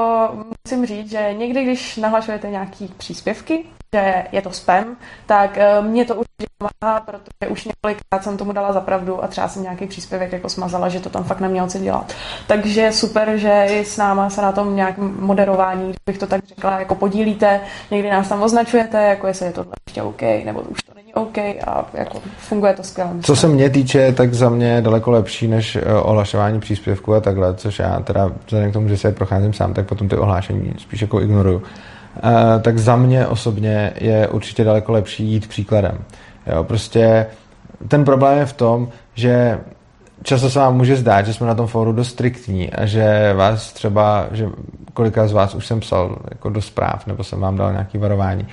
musím 0.66 0.86
říct, 0.86 1.12
že 1.12 1.34
někdy, 1.34 1.64
když 1.64 1.98
nahlašujete 1.98 2.50
nějaký 2.50 2.94
příspěvky, 2.98 3.66
že 3.96 4.26
je 4.32 4.42
to 4.42 4.52
spam, 4.52 4.96
tak 5.26 5.58
uh, 5.80 5.86
mě 5.86 6.06
to 6.06 6.14
určitě 6.16 6.46
pomáhá, 6.58 7.00
protože 7.00 7.52
už 7.52 7.66
několikrát 7.66 8.24
jsem 8.24 8.38
tomu 8.38 8.52
dala 8.52 8.74
za 8.74 8.82
pravdu 8.82 9.24
a 9.24 9.28
třeba 9.28 9.48
jsem 9.48 9.64
nějaký 9.64 9.88
příspěvek 9.88 10.32
jako 10.32 10.50
smazala, 10.50 10.90
že 10.90 11.00
to 11.00 11.10
tam 11.10 11.24
fakt 11.24 11.40
nemělo 11.40 11.68
co 11.68 11.80
dělat. 11.80 12.14
Takže 12.48 12.92
super, 12.92 13.38
že 13.38 13.66
i 13.70 13.86
s 13.86 13.98
náma 13.98 14.30
se 14.30 14.42
na 14.42 14.52
tom 14.52 14.76
nějak 14.76 14.98
moderování, 14.98 15.94
bych 16.06 16.18
to 16.18 16.28
tak 16.28 16.46
řekla, 16.46 16.80
jako 16.80 16.96
podílíte, 16.96 17.62
někdy 17.92 18.10
nás 18.10 18.30
tam 18.30 18.44
označujete, 18.44 19.04
jako 19.04 19.28
jestli 19.28 19.46
je 19.46 19.52
to 19.52 19.66
ještě 19.88 20.02
OK, 20.02 20.22
nebo 20.22 20.62
už 20.62 20.84
to 20.84 20.93
OK 21.14 21.38
a 21.38 21.86
jako 21.94 22.20
funguje 22.38 22.74
to 22.74 22.84
skvěle. 22.84 23.12
Co 23.22 23.36
se 23.36 23.48
mě 23.48 23.70
týče, 23.70 24.12
tak 24.12 24.34
za 24.34 24.50
mě 24.50 24.68
je 24.68 24.82
daleko 24.82 25.12
lepší 25.12 25.48
než 25.48 25.76
eh, 25.76 25.94
ohlašování 25.94 26.60
příspěvků 26.60 27.14
a 27.14 27.20
takhle, 27.20 27.54
což 27.54 27.80
já 27.80 28.00
teda 28.00 28.32
vzhledem 28.46 28.70
k 28.70 28.74
tomu, 28.74 28.88
že 28.88 28.98
se 28.98 29.12
procházím 29.12 29.54
sám, 29.54 29.74
tak 29.74 29.86
potom 29.86 30.10
ty 30.10 30.18
ohlášení 30.18 30.74
spíš 30.78 31.02
jako 31.02 31.22
ignoruju. 31.22 31.58
Uh, 32.24 32.62
tak 32.62 32.78
za 32.78 32.96
mě 32.96 33.28
osobně 33.28 33.94
je 34.02 34.28
určitě 34.28 34.64
daleko 34.64 34.92
lepší 34.92 35.24
jít 35.24 35.48
příkladem. 35.48 35.98
Jo, 36.48 36.64
prostě 36.64 37.26
ten 37.88 38.06
problém 38.06 38.38
je 38.38 38.46
v 38.46 38.54
tom, 38.54 38.90
že 39.14 39.60
často 40.24 40.50
se 40.50 40.60
vám 40.60 40.78
může 40.78 40.96
zdát, 40.96 41.26
že 41.26 41.34
jsme 41.34 41.48
na 41.48 41.56
tom 41.56 41.68
fóru 41.68 41.92
dost 41.92 42.10
striktní 42.10 42.74
a 42.74 42.86
že 42.86 43.34
vás 43.34 43.74
třeba, 43.74 44.28
že 44.32 44.50
kolika 44.94 45.28
z 45.28 45.32
vás 45.32 45.56
už 45.56 45.66
jsem 45.68 45.80
psal 45.80 46.18
jako 46.32 46.50
do 46.50 46.62
zpráv, 46.62 47.08
nebo 47.08 47.24
jsem 47.24 47.40
vám 47.40 47.58
dal 47.58 47.72
nějaké 47.72 48.00
varování, 48.00 48.48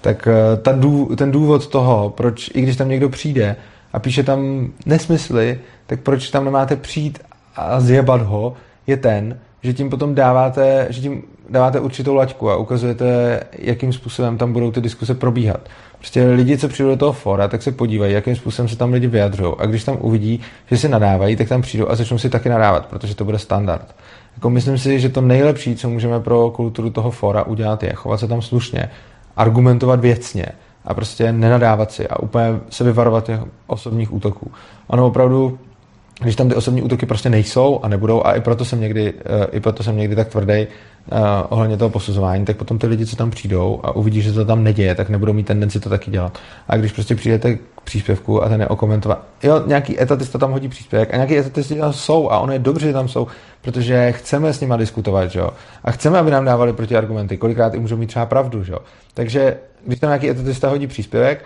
tak 0.00 0.28
eh, 0.28 0.56
ta 0.56 0.72
dů, 0.72 1.16
ten 1.16 1.30
důvod 1.30 1.66
toho, 1.66 2.10
proč, 2.10 2.50
i 2.54 2.62
když 2.62 2.76
tam 2.76 2.88
někdo 2.88 3.08
přijde 3.08 3.56
a 3.92 3.98
píše 3.98 4.22
tam 4.22 4.70
nesmysly, 4.86 5.60
tak 5.86 6.00
proč 6.00 6.30
tam 6.30 6.44
nemáte 6.44 6.76
přijít 6.76 7.18
a 7.56 7.80
zjebat 7.80 8.22
ho, 8.22 8.54
je 8.86 8.96
ten, 8.96 9.38
že 9.62 9.72
tím 9.72 9.90
potom 9.90 10.14
dáváte, 10.14 10.86
že 10.90 11.00
tím 11.00 11.22
dáváte 11.50 11.80
určitou 11.80 12.14
laťku 12.14 12.50
a 12.50 12.56
ukazujete, 12.56 13.40
jakým 13.58 13.92
způsobem 13.92 14.38
tam 14.38 14.52
budou 14.52 14.70
ty 14.70 14.80
diskuse 14.80 15.14
probíhat. 15.14 15.60
Prostě 15.98 16.24
lidi, 16.24 16.58
co 16.58 16.68
přijdou 16.68 16.88
do 16.88 16.96
toho 16.96 17.12
fora, 17.12 17.48
tak 17.48 17.62
se 17.62 17.72
podívají, 17.72 18.14
jakým 18.14 18.36
způsobem 18.36 18.68
se 18.68 18.76
tam 18.76 18.92
lidi 18.92 19.06
vyjadřují. 19.06 19.54
A 19.58 19.66
když 19.66 19.84
tam 19.84 19.96
uvidí, 20.00 20.40
že 20.70 20.76
si 20.76 20.88
nadávají, 20.88 21.36
tak 21.36 21.48
tam 21.48 21.62
přijdou 21.62 21.88
a 21.88 21.94
začnou 21.94 22.18
si 22.18 22.30
taky 22.30 22.48
nadávat, 22.48 22.86
protože 22.86 23.14
to 23.14 23.24
bude 23.24 23.38
standard. 23.38 23.94
Jako 24.34 24.50
myslím 24.50 24.78
si, 24.78 25.00
že 25.00 25.08
to 25.08 25.20
nejlepší, 25.20 25.76
co 25.76 25.88
můžeme 25.88 26.20
pro 26.20 26.50
kulturu 26.50 26.90
toho 26.90 27.10
fora 27.10 27.42
udělat, 27.42 27.82
je 27.82 27.92
chovat 27.92 28.20
se 28.20 28.28
tam 28.28 28.42
slušně, 28.42 28.90
argumentovat 29.40 30.00
věcně 30.00 30.46
a 30.84 30.94
prostě 30.94 31.32
nenadávat 31.32 31.92
si 31.92 32.08
a 32.08 32.18
úplně 32.18 32.44
se 32.70 32.84
vyvarovat 32.84 33.24
těch 33.24 33.40
osobních 33.66 34.12
útoků. 34.12 34.50
Ono 34.86 35.06
opravdu 35.06 35.58
když 36.22 36.36
tam 36.36 36.48
ty 36.48 36.54
osobní 36.54 36.82
útoky 36.82 37.06
prostě 37.06 37.30
nejsou 37.30 37.80
a 37.82 37.88
nebudou 37.88 38.26
a 38.26 38.32
i 38.32 38.40
proto 38.40 38.64
jsem 38.64 38.80
někdy, 38.80 39.12
uh, 39.12 39.20
i 39.52 39.60
proto 39.60 39.82
jsem 39.82 39.96
někdy 39.96 40.16
tak 40.16 40.28
tvrdý 40.28 40.66
uh, 41.12 41.18
ohledně 41.48 41.76
toho 41.76 41.90
posuzování, 41.90 42.44
tak 42.44 42.56
potom 42.56 42.78
ty 42.78 42.86
lidi, 42.86 43.06
co 43.06 43.16
tam 43.16 43.30
přijdou 43.30 43.80
a 43.82 43.96
uvidí, 43.96 44.22
že 44.22 44.32
to 44.32 44.44
tam 44.44 44.64
neděje, 44.64 44.94
tak 44.94 45.08
nebudou 45.08 45.32
mít 45.32 45.46
tendenci 45.46 45.80
to 45.80 45.88
taky 45.88 46.10
dělat. 46.10 46.38
A 46.68 46.76
když 46.76 46.92
prostě 46.92 47.14
přijdete 47.14 47.54
k 47.54 47.60
příspěvku 47.84 48.44
a 48.44 48.48
ten 48.48 48.60
je 48.60 48.68
okomentovat, 48.68 49.24
jo, 49.42 49.62
nějaký 49.66 50.00
etatista 50.00 50.38
tam 50.38 50.52
hodí 50.52 50.68
příspěvek 50.68 51.14
a 51.14 51.16
nějaký 51.16 51.38
etatisti 51.38 51.74
tam 51.74 51.92
jsou 51.92 52.30
a 52.30 52.38
ono 52.38 52.52
je 52.52 52.58
dobře, 52.58 52.86
že 52.86 52.92
tam 52.92 53.08
jsou, 53.08 53.26
protože 53.62 54.12
chceme 54.12 54.52
s 54.52 54.60
nima 54.60 54.76
diskutovat, 54.76 55.34
jo. 55.34 55.50
A 55.84 55.90
chceme, 55.90 56.18
aby 56.18 56.30
nám 56.30 56.44
dávali 56.44 56.72
protiargumenty, 56.72 57.36
kolikrát 57.36 57.74
i 57.74 57.78
můžou 57.78 57.96
mít 57.96 58.06
třeba 58.06 58.26
pravdu, 58.26 58.64
jo. 58.66 58.78
Takže 59.14 59.56
když 59.86 60.00
tam 60.00 60.10
nějaký 60.10 60.30
etatista 60.30 60.68
hodí 60.68 60.86
příspěvek 60.86 61.44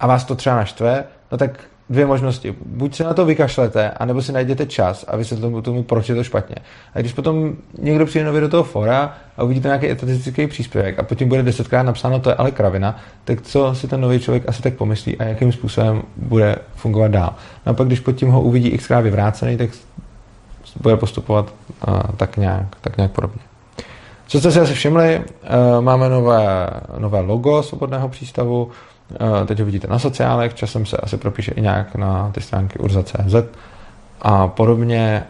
a 0.00 0.06
vás 0.06 0.24
to 0.24 0.34
třeba 0.34 0.56
naštve, 0.56 1.04
no 1.32 1.38
tak 1.38 1.60
dvě 1.90 2.06
možnosti. 2.06 2.54
Buď 2.66 2.94
se 2.94 3.04
na 3.04 3.14
to 3.14 3.24
vykašlete, 3.24 3.90
anebo 3.90 4.22
si 4.22 4.32
najděte 4.32 4.66
čas 4.66 5.04
a 5.08 5.16
vysvětlete 5.16 5.62
tomu, 5.62 5.82
proč 5.82 6.08
je 6.08 6.14
to 6.14 6.24
špatně. 6.24 6.56
A 6.94 7.00
když 7.00 7.12
potom 7.12 7.52
někdo 7.78 8.06
přijde 8.06 8.24
nově 8.24 8.40
do 8.40 8.48
toho 8.48 8.64
fora 8.64 9.14
a 9.36 9.42
uvidíte 9.42 9.68
nějaký 9.68 9.90
etatistický 9.90 10.46
příspěvek 10.46 10.98
a 10.98 11.02
potom 11.02 11.28
bude 11.28 11.42
desetkrát 11.42 11.86
napsáno, 11.86 12.20
to 12.20 12.30
je 12.30 12.34
ale 12.34 12.50
kravina, 12.50 12.96
tak 13.24 13.42
co 13.42 13.74
si 13.74 13.88
ten 13.88 14.00
nový 14.00 14.20
člověk 14.20 14.48
asi 14.48 14.62
tak 14.62 14.74
pomyslí 14.74 15.18
a 15.18 15.24
jakým 15.24 15.52
způsobem 15.52 16.02
bude 16.16 16.56
fungovat 16.74 17.10
dál. 17.10 17.34
No 17.66 17.70
a 17.70 17.74
pak, 17.74 17.86
když 17.86 18.00
pod 18.00 18.12
tím 18.12 18.28
ho 18.28 18.40
uvidí 18.42 18.78
xkrát 18.78 19.04
vyvrácený, 19.04 19.56
tak 19.56 19.70
bude 20.80 20.96
postupovat 20.96 21.54
uh, 21.88 22.00
tak, 22.16 22.36
nějak, 22.36 22.66
tak 22.80 22.96
nějak 22.96 23.12
podobně. 23.12 23.42
Co 24.26 24.38
jste 24.38 24.52
si 24.52 24.60
asi 24.60 24.74
všimli, 24.74 25.18
uh, 25.18 25.84
máme 25.84 26.08
nové, 26.08 26.70
nové 26.98 27.20
logo 27.20 27.62
svobodného 27.62 28.08
přístavu, 28.08 28.70
teď 29.46 29.58
ho 29.58 29.64
vidíte 29.64 29.86
na 29.86 29.98
sociálech, 29.98 30.54
časem 30.54 30.86
se 30.86 30.96
asi 30.96 31.16
propíše 31.16 31.52
i 31.52 31.60
nějak 31.60 31.94
na 31.94 32.30
ty 32.32 32.40
stránky 32.40 32.78
urza.cz 32.78 33.34
a 34.22 34.48
podobně. 34.48 35.22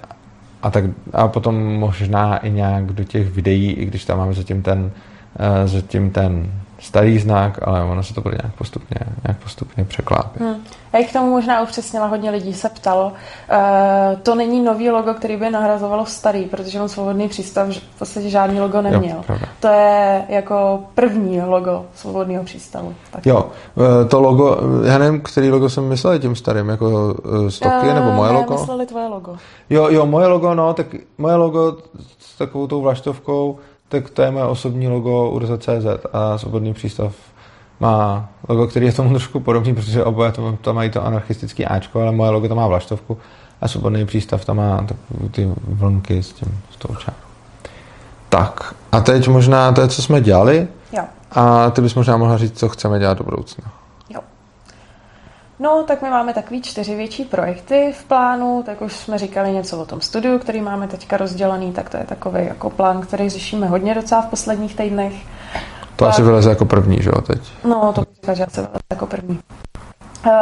A, 0.63 0.71
tak, 0.71 0.85
a 1.13 1.29
potom 1.29 1.55
možná 1.65 2.37
i 2.37 2.51
nějak 2.51 2.85
do 2.85 3.05
těch 3.05 3.31
videí, 3.31 3.73
i 3.73 3.85
když 3.85 4.05
tam 4.05 4.19
máme 4.19 4.35
zatím 4.35 4.63
ten, 4.63 4.91
eh, 5.39 5.69
zatím 5.69 6.11
ten 6.11 6.51
starý 6.79 7.19
znak, 7.19 7.59
ale 7.63 7.85
ono 7.85 8.03
se 8.03 8.15
to 8.15 8.21
bude 8.21 8.39
nějak 8.43 8.55
postupně, 8.55 8.97
nějak 9.27 9.43
postupně 9.43 9.85
překlápit. 9.85 10.43
Hmm. 10.43 10.57
Já 10.93 11.05
k 11.09 11.13
tomu 11.13 11.31
možná 11.31 11.63
upřesnila, 11.63 12.07
hodně 12.07 12.31
lidí 12.31 12.55
se 12.55 12.69
ptalo. 12.69 13.07
Uh, 13.07 14.21
to 14.23 14.35
není 14.35 14.61
nový 14.61 14.91
logo, 14.91 15.15
který 15.15 15.37
by 15.37 15.51
nahrazovalo 15.51 16.07
starý, 16.07 16.45
protože 16.45 16.81
on 16.81 16.89
svobodný 16.89 17.29
přístav 17.29 17.69
v 17.69 17.99
podstatě 17.99 18.31
žádný 18.31 18.61
logo 18.61 18.83
neměl. 18.83 19.25
Jo, 19.29 19.39
to 19.61 19.69
je 19.69 20.25
jako 20.29 20.81
první 20.95 21.41
logo 21.41 21.87
svobodného 21.95 22.45
přístavu. 22.45 22.95
Tak. 23.11 23.27
Jo, 23.27 23.47
eh, 23.77 24.05
to 24.05 24.21
logo, 24.21 24.59
já 24.85 24.99
nevím, 24.99 25.21
který 25.21 25.51
logo 25.51 25.69
jsem 25.69 25.85
myslel 25.85 26.19
tím 26.19 26.37
starým, 26.37 26.69
jako 26.69 27.17
eh, 27.47 27.51
stoky 27.51 27.87
uh, 27.89 27.95
nebo 27.95 28.11
moje 28.13 28.33
ne, 28.33 28.39
logo? 28.39 28.55
mysleli 28.55 28.87
tvoje 28.87 29.07
logo. 29.09 29.37
Jo, 29.71 29.89
jo, 29.91 30.07
moje 30.07 30.27
logo, 30.27 30.55
no, 30.55 30.75
tak 30.75 30.87
moje 31.19 31.35
logo 31.37 31.77
s 32.19 32.39
takovou 32.39 32.67
tou 32.67 32.81
vlaštovkou, 32.81 33.59
tak 33.89 34.11
to 34.11 34.23
je 34.23 34.31
moje 34.31 34.45
osobní 34.45 34.89
logo 34.89 35.31
Urza.cz 35.31 35.87
a 36.13 36.39
Svobodný 36.39 36.75
přístav 36.75 37.15
má 37.81 38.29
logo, 38.49 38.67
který 38.67 38.87
je 38.87 38.93
tomu 38.93 39.11
trošku 39.11 39.41
podobný, 39.41 39.75
protože 39.75 40.05
oboje 40.05 40.33
to, 40.33 40.59
to 40.61 40.75
mají 40.75 40.91
to 40.91 41.07
anarchistický 41.07 41.67
Ačko, 41.67 42.01
ale 42.01 42.13
moje 42.13 42.31
logo 42.31 42.49
to 42.49 42.55
má 42.55 42.67
vlaštovku 42.67 43.19
a 43.61 43.69
Svobodný 43.69 44.07
přístav 44.07 44.45
tam 44.45 44.57
má 44.57 44.87
ty 45.31 45.51
vlnky 45.69 46.23
s, 46.23 46.33
tím, 46.33 46.61
s 46.73 46.77
tou 46.77 46.95
čárou. 46.95 47.17
Tak, 48.29 48.75
a 48.93 49.01
teď 49.01 49.29
možná 49.29 49.73
to 49.73 49.81
je, 49.81 49.89
co 49.89 50.03
jsme 50.03 50.21
dělali. 50.21 50.69
Jo. 50.93 51.03
A 51.31 51.71
ty 51.71 51.81
bys 51.81 51.95
možná 51.95 52.17
mohla 52.17 52.39
říct, 52.39 52.59
co 52.59 52.69
chceme 52.69 52.99
dělat 52.99 53.19
do 53.19 53.25
budoucna. 53.25 53.65
No, 55.59 55.85
tak 55.87 56.03
my 56.03 56.11
máme 56.11 56.35
takový 56.35 56.63
čtyři 56.63 56.95
větší 56.95 57.25
projekty 57.25 57.95
v 57.99 58.05
plánu, 58.05 58.63
tak 58.67 58.83
už 58.83 58.93
jsme 58.93 59.19
říkali 59.19 59.53
něco 59.53 59.79
o 59.79 59.85
tom 59.85 60.01
studiu, 60.01 60.39
který 60.39 60.61
máme 60.61 60.89
teďka 60.89 61.17
rozdělený, 61.17 61.73
tak 61.73 61.91
to 61.91 61.97
je 61.97 62.05
takový 62.05 62.47
jako 62.47 62.71
plán, 62.71 63.01
který 63.01 63.29
řešíme 63.29 63.67
hodně 63.67 63.95
docela 63.95 64.23
v 64.23 64.27
posledních 64.27 64.77
týdnech. 64.77 65.13
To 65.97 66.07
asi 66.07 66.23
vyleze 66.23 66.51
jako 66.51 66.65
první, 66.65 67.03
že 67.03 67.11
jo, 67.11 67.21
teď? 67.21 67.41
No, 67.65 67.93
to 67.95 68.05
říká, 68.15 68.35
že 68.35 68.45
asi 68.45 68.61
vyleze 68.61 68.79
jako 68.91 69.07
první. 69.07 69.39
Uh, 70.27 70.33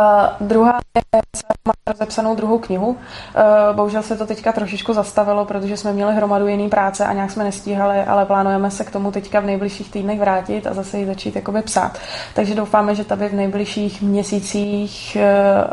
druhá 0.40 0.80
je, 0.96 1.20
má 1.66 1.72
rozepsanou 1.86 2.34
druhou 2.34 2.58
knihu. 2.58 2.88
Uh, 2.88 2.96
bohužel 3.76 4.02
se 4.02 4.16
to 4.16 4.26
teďka 4.26 4.52
trošičku 4.52 4.92
zastavilo, 4.92 5.44
protože 5.44 5.76
jsme 5.76 5.92
měli 5.92 6.14
hromadu 6.14 6.46
jiný 6.46 6.68
práce 6.68 7.06
a 7.06 7.12
nějak 7.12 7.30
jsme 7.30 7.44
nestíhali, 7.44 8.04
ale 8.04 8.26
plánujeme 8.26 8.70
se 8.70 8.84
k 8.84 8.90
tomu 8.90 9.12
teďka 9.12 9.40
v 9.40 9.46
nejbližších 9.46 9.90
týdnech 9.90 10.20
vrátit 10.20 10.66
a 10.66 10.74
zase 10.74 10.98
ji 10.98 11.06
začít 11.06 11.36
jakoby 11.36 11.62
psát. 11.62 11.98
Takže 12.34 12.54
doufáme, 12.54 12.94
že 12.94 13.04
ta 13.04 13.16
by 13.16 13.28
v 13.28 13.34
nejbližších 13.34 14.02
měsících 14.02 15.16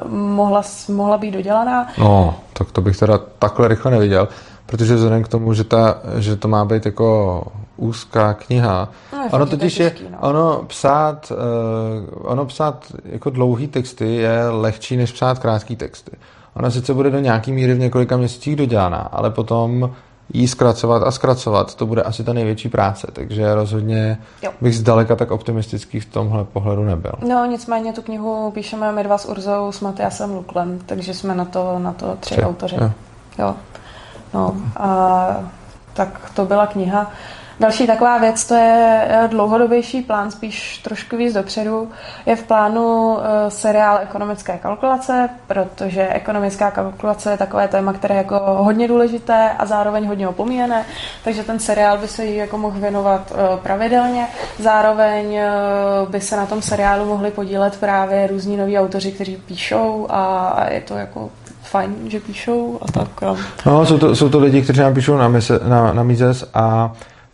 uh, 0.03 0.11
mohla, 0.11 0.61
mohla 0.89 1.17
být 1.17 1.31
dodělaná. 1.31 1.87
No, 1.97 2.35
tak 2.53 2.71
to 2.71 2.81
bych 2.81 2.97
teda 2.97 3.17
takhle 3.39 3.67
rychle 3.67 3.91
neviděl, 3.91 4.27
protože 4.71 4.95
vzhledem 4.95 5.23
k 5.23 5.27
tomu, 5.27 5.53
že, 5.53 5.63
ta, 5.63 5.97
že 6.17 6.35
to 6.35 6.47
má 6.47 6.65
být 6.65 6.85
jako 6.85 7.43
úzká 7.77 8.33
kniha. 8.33 8.89
No, 9.13 9.27
ono 9.31 9.45
totiž 9.45 9.79
je, 9.79 9.95
no. 10.11 10.17
ono 10.21 10.63
psát, 10.67 11.31
uh, 11.31 12.31
ono 12.31 12.45
psát 12.45 12.85
jako 13.05 13.29
dlouhý 13.29 13.67
texty 13.67 14.15
je 14.15 14.49
lehčí, 14.49 14.97
než 14.97 15.11
psát 15.11 15.39
krátký 15.39 15.75
texty. 15.75 16.11
Ona 16.55 16.71
sice 16.71 16.93
bude 16.93 17.09
do 17.09 17.19
nějaký 17.19 17.51
míry 17.51 17.73
v 17.73 17.79
několika 17.79 18.17
měsících 18.17 18.55
dodělaná, 18.55 18.97
ale 18.97 19.29
potom 19.31 19.91
jí 20.33 20.47
zkracovat 20.47 21.03
a 21.03 21.11
zkracovat, 21.11 21.75
to 21.75 21.85
bude 21.85 22.01
asi 22.01 22.23
ta 22.23 22.33
největší 22.33 22.69
práce, 22.69 23.07
takže 23.13 23.55
rozhodně 23.55 24.17
jo. 24.43 24.51
bych 24.61 24.77
zdaleka 24.77 25.15
tak 25.15 25.31
optimistický 25.31 25.99
v 25.99 26.05
tomhle 26.05 26.43
pohledu 26.43 26.83
nebyl. 26.83 27.13
No 27.27 27.45
nicméně 27.45 27.93
tu 27.93 28.01
knihu 28.01 28.51
píšeme 28.51 28.91
my 28.91 29.03
dva 29.03 29.17
s 29.17 29.25
Urzou, 29.25 29.71
s 29.71 29.81
Matyasem 29.81 30.31
Luklem, 30.31 30.79
takže 30.85 31.13
jsme 31.13 31.35
na 31.35 31.45
to, 31.45 31.79
na 31.79 31.93
to 31.93 32.17
tři, 32.19 32.33
tři. 32.33 32.43
autoři. 32.43 32.75
Jo. 32.75 32.91
jo. 33.39 33.55
No 34.33 34.55
a 34.77 35.27
tak 35.93 36.31
to 36.33 36.45
byla 36.45 36.67
kniha. 36.67 37.11
Další 37.61 37.87
taková 37.87 38.17
věc, 38.17 38.45
to 38.45 38.55
je 38.55 39.07
eh, 39.09 39.27
dlouhodobější 39.27 40.01
plán, 40.01 40.31
spíš 40.31 40.77
trošku 40.77 41.17
víc 41.17 41.33
dopředu. 41.33 41.91
Je 42.25 42.35
v 42.35 42.43
plánu 42.43 43.17
eh, 43.19 43.51
seriál 43.51 43.99
ekonomické 44.03 44.57
kalkulace, 44.57 45.29
protože 45.47 46.07
ekonomická 46.07 46.71
kalkulace 46.71 47.31
je 47.31 47.37
takové 47.37 47.67
téma, 47.67 47.93
které 47.93 48.15
je 48.15 48.17
jako 48.17 48.39
hodně 48.39 48.87
důležité 48.87 49.49
a 49.57 49.65
zároveň 49.65 50.07
hodně 50.07 50.27
opomíjené, 50.27 50.85
takže 51.23 51.43
ten 51.43 51.59
seriál 51.59 51.97
by 51.97 52.07
se 52.07 52.25
jí 52.25 52.35
jako 52.35 52.57
mohl 52.57 52.79
věnovat 52.79 53.31
eh, 53.31 53.57
pravidelně. 53.57 54.27
Zároveň 54.59 55.39
by 56.09 56.21
se 56.21 56.37
na 56.37 56.45
tom 56.45 56.61
seriálu 56.61 57.05
mohli 57.05 57.31
podílet 57.31 57.79
právě 57.79 58.27
různí 58.27 58.57
noví 58.57 58.79
autoři, 58.79 59.11
kteří 59.11 59.37
píšou 59.37 60.07
a 60.09 60.55
je 60.69 60.81
to 60.81 60.97
jako 60.97 61.29
fajn, 61.71 61.95
že 62.07 62.19
píšou 62.19 62.79
a 62.81 62.91
tak. 62.91 63.21
No, 63.21 63.37
no 63.65 63.85
jsou, 63.85 63.97
to, 63.97 64.15
jsou 64.15 64.29
to 64.29 64.39
lidi, 64.39 64.61
kteří 64.61 64.79
nám 64.79 64.93
píšou 64.93 65.17
na, 65.17 65.27
mise, 65.27 65.59
na, 65.67 65.93
na 65.93 66.03
Mises 66.03 66.49
a 66.53 66.93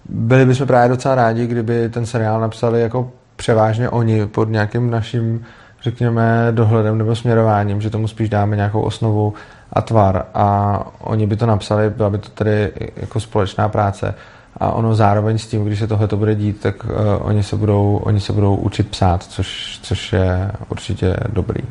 byli 0.10 0.45
bychom 0.45 0.67
právě 0.67 0.89
docela 0.89 1.15
rádi, 1.15 1.47
kdyby 1.47 1.89
ten 1.89 2.06
seriál 2.06 2.41
napsali 2.41 2.82
jako 2.82 3.12
převážně 3.36 3.89
oni 3.89 4.26
pod 4.26 4.50
nějakým 4.50 4.91
naším, 4.91 5.45
řekněme, 5.84 6.47
dohledem 6.52 6.97
nebo 6.97 7.15
směrováním, 7.15 7.82
že 7.82 7.89
tomu 7.89 8.08
spíš 8.08 8.30
dáme 8.30 8.56
nějakou 8.56 8.82
osnovu 8.82 9.34
a 9.73 9.82
tvar 9.82 10.26
a 10.34 10.80
oni 11.00 11.28
by 11.28 11.36
to 11.36 11.45
napsali, 11.45 11.89
byla 11.89 12.10
by 12.10 12.17
to 12.17 12.30
tedy 12.30 12.71
jako 12.95 13.19
společná 13.19 13.69
práce 13.69 14.15
a 14.58 14.71
ono 14.71 14.95
zároveň 14.95 15.38
s 15.38 15.47
tím, 15.47 15.65
když 15.65 15.80
se 15.80 15.88
tohle 15.88 16.08
to 16.08 16.17
bude 16.17 16.36
dít, 16.36 16.62
tak 16.62 16.84
uh, 16.84 16.91
oni, 17.19 17.43
se 17.43 17.56
budou, 17.56 18.02
oni 18.04 18.19
se 18.19 18.34
budou 18.34 18.56
učit 18.56 18.89
psát, 18.89 19.23
což, 19.23 19.80
což 19.84 20.13
je 20.13 20.52
určitě 20.69 21.17
dobrý. 21.30 21.62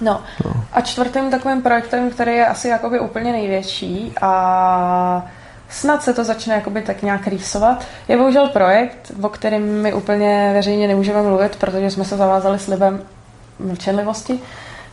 No. 0.00 0.22
no. 0.44 0.52
A 0.72 0.80
čtvrtým 0.80 1.30
takovým 1.30 1.62
projektem, 1.62 2.10
který 2.10 2.36
je 2.36 2.46
asi 2.46 2.68
jakoby 2.68 3.00
úplně 3.00 3.32
největší 3.32 4.12
a 4.20 5.26
snad 5.68 6.02
se 6.02 6.14
to 6.14 6.24
začne 6.24 6.54
jakoby 6.54 6.82
tak 6.82 7.02
nějak 7.02 7.26
rýsovat, 7.26 7.84
je 8.08 8.16
bohužel 8.16 8.48
projekt, 8.48 9.12
o 9.22 9.28
kterém 9.28 9.82
my 9.82 9.94
úplně 9.94 10.50
veřejně 10.54 10.88
nemůžeme 10.88 11.22
mluvit, 11.22 11.56
protože 11.56 11.90
jsme 11.90 12.04
se 12.04 12.16
zavázali 12.16 12.58
slibem 12.58 13.02
mlčenlivosti, 13.58 14.40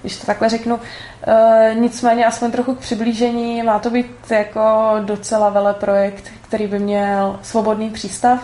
když 0.02 0.18
to 0.18 0.26
takhle 0.26 0.50
řeknu. 0.50 0.80
E, 1.28 1.76
nicméně 1.76 2.26
aspoň 2.26 2.52
trochu 2.52 2.76
k 2.76 2.80
přiblížení, 2.80 3.64
má 3.64 3.80
to 3.80 3.90
být 3.90 4.16
jako 4.30 4.96
docela 5.00 5.50
vele 5.50 5.74
projekt, 5.74 6.32
který 6.42 6.68
by 6.68 6.80
měl 6.80 7.40
svobodný 7.42 7.90
přístav, 7.90 8.40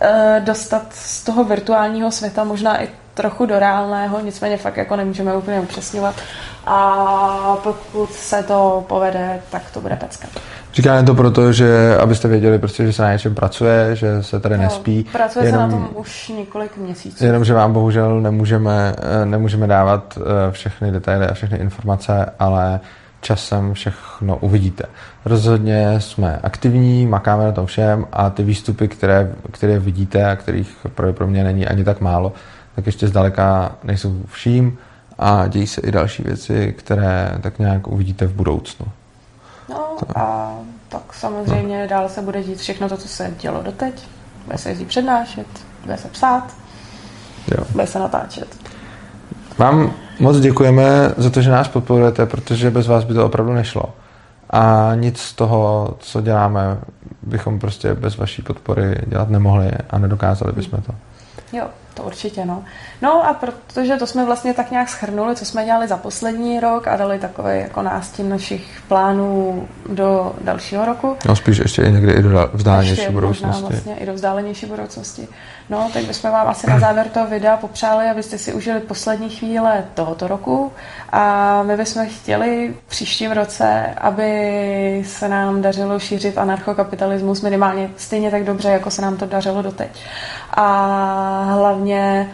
e, 0.00 0.42
dostat 0.44 0.86
z 0.90 1.24
toho 1.24 1.44
virtuálního 1.44 2.10
světa 2.10 2.44
možná 2.44 2.82
i 2.82 2.88
trochu 3.16 3.46
do 3.46 3.58
reálného, 3.58 4.20
nicméně 4.20 4.56
fakt 4.56 4.76
jako 4.76 4.96
nemůžeme 4.96 5.36
úplně 5.36 5.60
upřesňovat. 5.60 6.14
A 6.66 7.56
pokud 7.62 8.12
se 8.12 8.42
to 8.42 8.84
povede, 8.88 9.40
tak 9.50 9.62
to 9.74 9.80
bude 9.80 9.96
pecka. 9.96 10.28
Říkám 10.74 11.04
to 11.04 11.14
proto, 11.14 11.52
že 11.52 11.98
abyste 11.98 12.28
věděli, 12.28 12.58
prostě, 12.58 12.86
že 12.86 12.92
se 12.92 13.02
na 13.02 13.12
něčem 13.12 13.34
pracuje, 13.34 13.96
že 13.96 14.22
se 14.22 14.40
tady 14.40 14.58
nespí. 14.58 15.06
Pracuje 15.12 15.46
jenom, 15.46 15.70
se 15.70 15.76
na 15.76 15.82
tom 15.82 15.88
už 15.94 16.28
několik 16.28 16.76
měsíců. 16.76 17.24
Jenom, 17.24 17.44
že 17.44 17.54
vám 17.54 17.72
bohužel 17.72 18.20
nemůžeme, 18.20 18.94
eh, 18.98 19.26
nemůžeme 19.26 19.66
dávat 19.66 20.18
eh, 20.18 20.52
všechny 20.52 20.92
detaily 20.92 21.26
a 21.26 21.34
všechny 21.34 21.58
informace, 21.58 22.32
ale 22.38 22.80
časem 23.20 23.74
všechno 23.74 24.36
uvidíte. 24.36 24.84
Rozhodně 25.24 26.00
jsme 26.00 26.40
aktivní, 26.42 27.06
makáme 27.06 27.44
na 27.44 27.52
tom 27.52 27.66
všem 27.66 28.06
a 28.12 28.30
ty 28.30 28.42
výstupy, 28.42 28.88
které, 28.88 29.32
které 29.50 29.78
vidíte 29.78 30.30
a 30.30 30.36
kterých 30.36 30.86
pro 31.12 31.26
mě 31.26 31.44
není 31.44 31.66
ani 31.66 31.84
tak 31.84 32.00
málo, 32.00 32.32
tak 32.76 32.86
ještě 32.86 33.08
zdaleka 33.08 33.72
nejsou 33.84 34.22
vším 34.26 34.78
a 35.18 35.46
dějí 35.46 35.66
se 35.66 35.80
i 35.80 35.92
další 35.92 36.22
věci, 36.22 36.74
které 36.78 37.38
tak 37.40 37.58
nějak 37.58 37.88
uvidíte 37.88 38.26
v 38.26 38.32
budoucnu. 38.32 38.86
No 39.68 39.96
to. 39.98 40.18
a 40.18 40.52
tak 40.88 41.14
samozřejmě 41.14 41.82
no. 41.82 41.88
dál 41.88 42.08
se 42.08 42.22
bude 42.22 42.42
dít 42.42 42.58
všechno 42.58 42.88
to, 42.88 42.96
co 42.96 43.08
se 43.08 43.34
dělo 43.40 43.62
doteď. 43.62 44.08
Bude 44.44 44.58
se 44.58 44.68
jezdit 44.68 44.88
přednášet, 44.88 45.46
bude 45.82 45.96
se 45.96 46.08
psát, 46.08 46.54
jo. 47.58 47.64
bude 47.72 47.86
se 47.86 47.98
natáčet. 47.98 48.56
Vám 49.58 49.92
moc 50.20 50.40
děkujeme 50.40 50.84
za 51.16 51.30
to, 51.30 51.42
že 51.42 51.50
nás 51.50 51.68
podporujete, 51.68 52.26
protože 52.26 52.70
bez 52.70 52.86
vás 52.86 53.04
by 53.04 53.14
to 53.14 53.26
opravdu 53.26 53.52
nešlo. 53.52 53.82
A 54.50 54.92
nic 54.94 55.20
z 55.20 55.32
toho, 55.32 55.94
co 55.98 56.20
děláme, 56.20 56.78
bychom 57.22 57.58
prostě 57.58 57.94
bez 57.94 58.16
vaší 58.16 58.42
podpory 58.42 58.94
dělat 59.06 59.30
nemohli 59.30 59.70
a 59.90 59.98
nedokázali 59.98 60.52
bychom 60.52 60.82
to. 60.82 60.94
Jo, 61.52 61.66
to 61.96 62.02
určitě, 62.02 62.44
no. 62.44 62.64
No 63.02 63.26
a 63.26 63.34
protože 63.34 63.96
to 63.96 64.06
jsme 64.06 64.24
vlastně 64.24 64.54
tak 64.54 64.70
nějak 64.70 64.88
schrnuli, 64.88 65.36
co 65.36 65.44
jsme 65.44 65.64
dělali 65.64 65.88
za 65.88 65.96
poslední 65.96 66.60
rok 66.60 66.88
a 66.88 66.96
dali 66.96 67.18
takový 67.18 67.60
jako 67.60 67.82
nástin 67.82 68.28
našich 68.28 68.82
plánů 68.88 69.68
do 69.88 70.34
dalšího 70.40 70.84
roku. 70.84 71.16
No 71.28 71.36
spíš 71.36 71.58
ještě 71.58 71.82
i 71.82 71.92
někdy 71.92 72.12
i 72.12 72.22
do 72.22 72.50
vzdálenější 72.52 73.08
budoucnosti. 73.08 73.62
vlastně 73.62 73.96
i 73.96 74.06
do 74.06 74.14
vzdálenější 74.14 74.66
budoucnosti. 74.66 75.28
No, 75.70 75.90
tak 75.92 76.04
bychom 76.04 76.30
vám 76.30 76.48
asi 76.48 76.70
na 76.70 76.78
závěr 76.78 77.08
toho 77.08 77.26
videa 77.26 77.56
popřáli, 77.56 78.06
abyste 78.06 78.38
si 78.38 78.52
užili 78.52 78.80
poslední 78.80 79.30
chvíle 79.30 79.84
tohoto 79.94 80.28
roku 80.28 80.72
a 81.12 81.62
my 81.62 81.76
bychom 81.76 82.06
chtěli 82.06 82.74
v 82.86 82.90
příštím 82.90 83.32
roce, 83.32 83.94
aby 84.00 85.02
se 85.06 85.28
nám 85.28 85.62
dařilo 85.62 85.98
šířit 85.98 86.38
anarchokapitalismus 86.38 87.42
minimálně 87.42 87.90
stejně 87.96 88.30
tak 88.30 88.44
dobře, 88.44 88.68
jako 88.68 88.90
se 88.90 89.02
nám 89.02 89.16
to 89.16 89.26
dařilo 89.26 89.62
doteď. 89.62 89.90
A 90.50 90.66
hlavně 91.50 91.85
Yeah. 91.86 92.28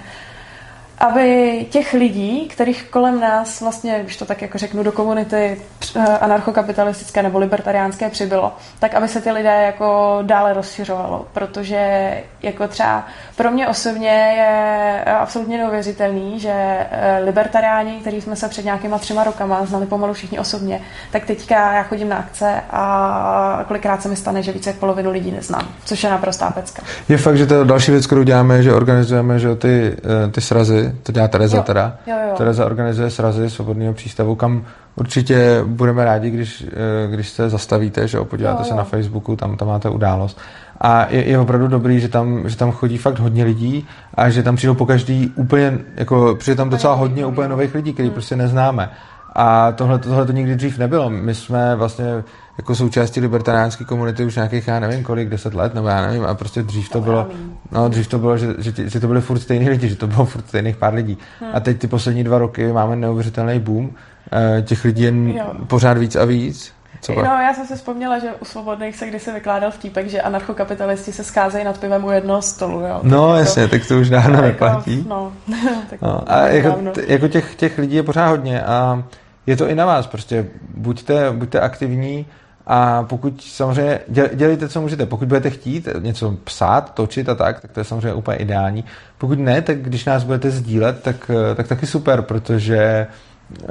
Aby 1.02 1.66
těch 1.70 1.92
lidí, 1.92 2.48
kterých 2.48 2.84
kolem 2.90 3.20
nás 3.20 3.60
vlastně, 3.60 4.00
když 4.02 4.16
to 4.16 4.24
tak 4.24 4.42
jako 4.42 4.58
řeknu, 4.58 4.82
do 4.82 4.92
komunity 4.92 5.60
eh, 5.96 6.00
anarchokapitalistické 6.00 7.22
nebo 7.22 7.38
libertariánské 7.38 8.10
přibylo, 8.10 8.52
tak 8.78 8.94
aby 8.94 9.08
se 9.08 9.20
ty 9.20 9.30
lidé 9.30 9.62
jako 9.66 10.18
dále 10.22 10.52
rozšiřovalo, 10.52 11.26
protože 11.32 12.12
jako 12.42 12.68
třeba 12.68 13.06
pro 13.36 13.50
mě 13.50 13.68
osobně 13.68 14.08
je 14.08 15.04
absolutně 15.04 15.58
neuvěřitelný, 15.58 16.40
že 16.40 16.52
eh, 16.54 17.20
libertariáni, 17.24 17.92
který 18.00 18.20
jsme 18.20 18.36
se 18.36 18.48
před 18.48 18.64
nějakýma 18.64 18.98
třema 18.98 19.24
rokama 19.24 19.66
znali 19.66 19.86
pomalu 19.86 20.12
všichni 20.12 20.38
osobně, 20.38 20.80
tak 21.12 21.24
teďka 21.24 21.72
já 21.72 21.82
chodím 21.82 22.08
na 22.08 22.16
akce 22.16 22.60
a 22.70 23.64
kolikrát 23.68 24.02
se 24.02 24.08
mi 24.08 24.16
stane, 24.16 24.42
že 24.42 24.52
více 24.52 24.70
jak 24.70 24.78
polovinu 24.78 25.10
lidí 25.10 25.30
neznám, 25.30 25.68
což 25.84 26.04
je 26.04 26.10
naprostá 26.10 26.50
pecka. 26.50 26.82
Je 27.08 27.18
fakt, 27.18 27.36
že 27.36 27.46
to 27.46 27.64
další 27.64 27.90
věc, 27.90 28.06
kterou 28.06 28.22
děláme, 28.22 28.62
že 28.62 28.74
organizujeme 28.74 29.38
že 29.38 29.56
ty, 29.56 29.96
eh, 30.26 30.30
ty 30.30 30.40
srazy, 30.40 30.91
to 31.02 31.12
dělá 31.12 31.28
Tereza 31.28 31.56
jo. 31.56 31.62
teda. 31.62 31.96
Jo, 32.06 32.16
jo. 32.28 32.34
Tereza 32.36 32.66
organizuje 32.66 33.10
srazy 33.10 33.50
svobodného 33.50 33.94
přístavu, 33.94 34.34
kam 34.34 34.64
určitě 34.96 35.62
budeme 35.66 36.04
rádi, 36.04 36.30
když, 36.30 36.66
eh, 36.72 37.10
když 37.10 37.28
se 37.28 37.50
zastavíte, 37.50 38.08
že 38.08 38.20
podíváte 38.20 38.62
jo, 38.62 38.64
jo. 38.64 38.68
se 38.68 38.74
na 38.74 38.84
Facebooku, 38.84 39.36
tam, 39.36 39.56
tam 39.56 39.68
máte 39.68 39.88
událost. 39.88 40.40
A 40.80 41.06
je, 41.10 41.28
je 41.28 41.38
opravdu 41.38 41.68
dobrý, 41.68 42.00
že 42.00 42.08
tam, 42.08 42.48
že 42.48 42.56
tam 42.56 42.72
chodí 42.72 42.98
fakt 42.98 43.18
hodně 43.18 43.44
lidí 43.44 43.86
a 44.14 44.30
že 44.30 44.42
tam 44.42 44.56
přijdou 44.56 44.74
po 44.74 44.86
každý 44.86 45.32
úplně, 45.36 45.78
jako 45.96 46.34
přijde 46.38 46.56
tam 46.56 46.70
docela 46.70 46.94
hodně 46.94 47.26
úplně 47.26 47.48
nových 47.48 47.74
lidí, 47.74 47.92
který 47.92 48.08
hmm. 48.08 48.14
prostě 48.14 48.36
neznáme. 48.36 48.90
A 49.32 49.72
tohle, 49.72 49.98
tohle 49.98 50.26
to 50.26 50.32
nikdy 50.32 50.56
dřív 50.56 50.78
nebylo. 50.78 51.10
My 51.10 51.34
jsme 51.34 51.76
vlastně 51.76 52.24
jako 52.58 52.74
součástí 52.74 53.20
libertariánské 53.20 53.84
komunity 53.84 54.24
už 54.24 54.36
nějakých, 54.36 54.68
já 54.68 54.80
nevím 54.80 55.04
kolik, 55.04 55.28
deset 55.28 55.54
let, 55.54 55.74
nebo 55.74 55.88
já 55.88 56.06
nevím, 56.06 56.24
a 56.24 56.34
prostě 56.34 56.62
dřív 56.62 56.88
to 56.88 57.00
bylo, 57.00 57.28
no 57.72 57.88
dřív 57.88 58.06
to 58.06 58.18
bylo, 58.18 58.36
že, 58.36 58.54
že, 58.58 58.72
že 58.90 59.00
to 59.00 59.06
byly 59.06 59.20
furt 59.20 59.38
stejní 59.38 59.70
lidi, 59.70 59.88
že 59.88 59.96
to 59.96 60.06
bylo 60.06 60.24
furt 60.24 60.48
stejných 60.48 60.76
pár 60.76 60.94
lidí. 60.94 61.18
Hmm. 61.40 61.50
A 61.54 61.60
teď 61.60 61.78
ty 61.78 61.86
poslední 61.86 62.24
dva 62.24 62.38
roky 62.38 62.72
máme 62.72 62.96
neuvěřitelný 62.96 63.60
boom, 63.60 63.90
eh, 64.32 64.62
těch 64.62 64.84
lidí 64.84 65.02
jen 65.02 65.28
jo. 65.28 65.52
pořád 65.66 65.98
víc 65.98 66.16
a 66.16 66.24
víc. 66.24 66.72
Co 67.00 67.12
no, 67.12 67.22
já 67.22 67.54
jsem 67.54 67.66
si 67.66 67.74
vzpomněla, 67.74 68.18
že 68.18 68.28
u 68.40 68.44
Svobodných 68.44 68.96
se 68.96 69.06
kdysi 69.06 69.32
vykládal 69.32 69.70
vtípek, 69.70 70.08
že 70.08 70.20
anarchokapitalisti 70.20 71.12
se 71.12 71.24
scházejí 71.24 71.64
nad 71.64 71.78
pivem 71.78 72.04
u 72.04 72.10
jednoho 72.10 72.42
stolu. 72.42 72.80
Jo. 72.80 73.00
No 73.02 73.28
jako, 73.28 73.38
jasně, 73.38 73.68
tak 73.68 73.86
to 73.86 73.98
už 73.98 74.10
dávno 74.10 74.34
jako, 74.34 74.44
neplatí. 74.44 75.06
No, 75.08 75.32
tak 75.90 76.00
no, 76.02 76.32
a 76.32 76.38
jako, 76.46 76.78
jako 77.06 77.28
těch, 77.28 77.54
těch 77.54 77.78
lidí 77.78 77.96
je 77.96 78.02
pořád 78.02 78.28
hodně 78.28 78.62
a 78.62 79.02
je 79.46 79.56
to 79.56 79.68
i 79.68 79.74
na 79.74 79.86
vás, 79.86 80.06
prostě 80.06 80.46
buďte, 80.74 81.32
buďte 81.32 81.60
aktivní 81.60 82.26
a 82.66 83.02
pokud 83.02 83.42
samozřejmě 83.42 84.00
dělejte, 84.34 84.68
co 84.68 84.80
můžete. 84.80 85.06
Pokud 85.06 85.28
budete 85.28 85.50
chtít 85.50 85.88
něco 85.98 86.36
psát, 86.44 86.94
točit 86.94 87.28
a 87.28 87.34
tak, 87.34 87.60
tak 87.60 87.72
to 87.72 87.80
je 87.80 87.84
samozřejmě 87.84 88.14
úplně 88.14 88.36
ideální. 88.36 88.84
Pokud 89.18 89.38
ne, 89.38 89.62
tak 89.62 89.78
když 89.78 90.04
nás 90.04 90.24
budete 90.24 90.50
sdílet, 90.50 91.02
tak, 91.02 91.30
tak 91.54 91.68
taky 91.68 91.86
super, 91.86 92.22
protože 92.22 93.06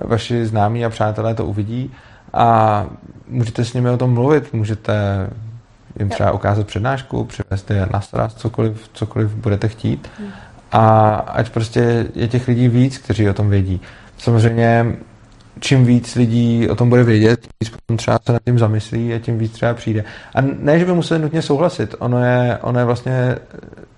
vaši 0.06 0.46
známí 0.46 0.86
a 0.86 0.90
přátelé 0.90 1.36
to 1.36 1.46
uvidí 1.46 1.92
a 2.34 2.86
můžete 3.28 3.66
s 3.66 3.74
nimi 3.74 3.90
o 3.90 3.98
tom 3.98 4.14
mluvit, 4.14 4.54
můžete 4.54 4.94
jim 6.00 6.10
třeba 6.10 6.32
ukázat 6.32 6.68
přednášku, 6.68 7.26
přivést 7.26 7.72
je 7.72 7.88
na 7.94 8.02
starost, 8.02 8.40
cokoliv, 8.40 8.90
cokoliv 8.94 9.36
budete 9.36 9.68
chtít. 9.68 10.10
Hmm. 10.20 10.30
A 10.72 11.10
ať 11.16 11.50
prostě 11.50 12.06
je 12.16 12.28
těch 12.28 12.48
lidí 12.48 12.68
víc, 12.68 12.98
kteří 12.98 13.30
o 13.30 13.34
tom 13.34 13.50
vědí. 13.50 13.82
Samozřejmě 14.18 14.96
čím 15.62 15.86
víc 15.86 16.16
lidí 16.16 16.70
o 16.70 16.76
tom 16.76 16.90
bude 16.90 17.04
vědět, 17.04 17.42
tím 17.42 17.50
víc 17.64 17.70
potom 17.70 17.98
třeba 17.98 18.20
se 18.26 18.34
nad 18.34 18.42
tím 18.46 18.60
zamyslí 18.60 19.14
a 19.14 19.20
tím 19.20 19.38
víc 19.38 19.52
třeba 19.52 19.74
přijde. 19.74 20.04
A 20.36 20.42
ne, 20.42 20.80
že 20.80 20.86
by 20.86 20.94
museli 20.94 21.22
nutně 21.22 21.42
souhlasit, 21.42 21.96
ono 22.00 22.26
je, 22.26 22.58
ono 22.62 22.80
je 22.80 22.86
vlastně, 22.86 23.36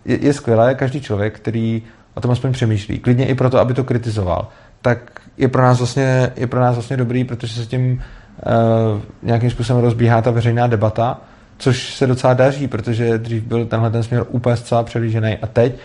je, 0.05 0.25
je 0.25 0.33
skvělé, 0.33 0.75
každý 0.75 1.01
člověk, 1.01 1.35
který 1.35 1.83
o 2.13 2.21
tom 2.21 2.31
aspoň 2.31 2.51
přemýšlí, 2.51 2.99
klidně 2.99 3.25
i 3.25 3.35
proto, 3.35 3.59
aby 3.59 3.73
to 3.73 3.83
kritizoval, 3.83 4.47
tak 4.81 5.19
je 5.37 5.47
pro 5.47 5.61
nás 5.61 5.77
vlastně, 5.77 6.31
je 6.35 6.47
pro 6.47 6.59
nás 6.59 6.75
vlastně 6.75 6.97
dobrý, 6.97 7.23
protože 7.23 7.53
se 7.53 7.65
tím 7.65 7.91
uh, 7.93 9.01
nějakým 9.23 9.49
způsobem 9.49 9.83
rozbíhá 9.83 10.21
ta 10.21 10.31
veřejná 10.31 10.67
debata, 10.67 11.21
což 11.57 11.95
se 11.95 12.07
docela 12.07 12.33
daří, 12.33 12.67
protože 12.67 13.17
dřív 13.17 13.43
byl 13.43 13.65
tenhle 13.65 13.89
ten 13.89 14.03
směr 14.03 14.25
úplně 14.29 14.57
zcela 14.57 14.83
přelížený 14.83 15.37
a 15.41 15.47
teď 15.47 15.75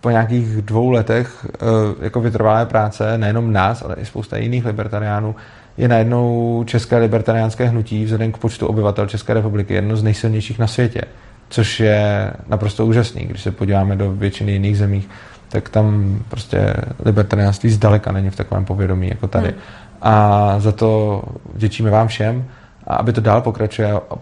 po 0.00 0.10
nějakých 0.10 0.62
dvou 0.62 0.90
letech 0.90 1.46
uh, 1.62 1.68
jako 2.04 2.20
vytrvalé 2.20 2.66
práce, 2.66 3.18
nejenom 3.18 3.52
nás, 3.52 3.82
ale 3.82 3.94
i 3.94 4.04
spousta 4.04 4.36
jiných 4.36 4.64
libertariánů, 4.64 5.34
je 5.76 5.88
najednou 5.88 6.64
české 6.66 6.98
libertariánské 6.98 7.64
hnutí 7.64 8.04
vzhledem 8.04 8.32
k 8.32 8.38
počtu 8.38 8.66
obyvatel 8.66 9.06
České 9.06 9.34
republiky 9.34 9.74
jedno 9.74 9.96
z 9.96 10.02
nejsilnějších 10.02 10.58
na 10.58 10.66
světě, 10.66 11.02
což 11.48 11.80
je 11.80 12.32
naprosto 12.48 12.86
úžasný. 12.86 13.24
Když 13.24 13.42
se 13.42 13.50
podíváme 13.50 13.96
do 13.96 14.12
většiny 14.12 14.52
jiných 14.52 14.78
zemí, 14.78 15.04
tak 15.48 15.68
tam 15.68 16.18
prostě 16.28 16.74
libertariánství 17.04 17.70
zdaleka 17.70 18.12
není 18.12 18.30
v 18.30 18.36
takovém 18.36 18.64
povědomí 18.64 19.08
jako 19.08 19.26
tady. 19.28 19.48
Hmm. 19.48 19.58
a 20.02 20.54
za 20.58 20.72
to 20.72 21.22
vděčíme 21.54 21.90
vám 21.90 22.08
všem. 22.08 22.44
A 22.88 22.94
aby 22.96 23.12
to 23.12 23.20
dál 23.20 23.42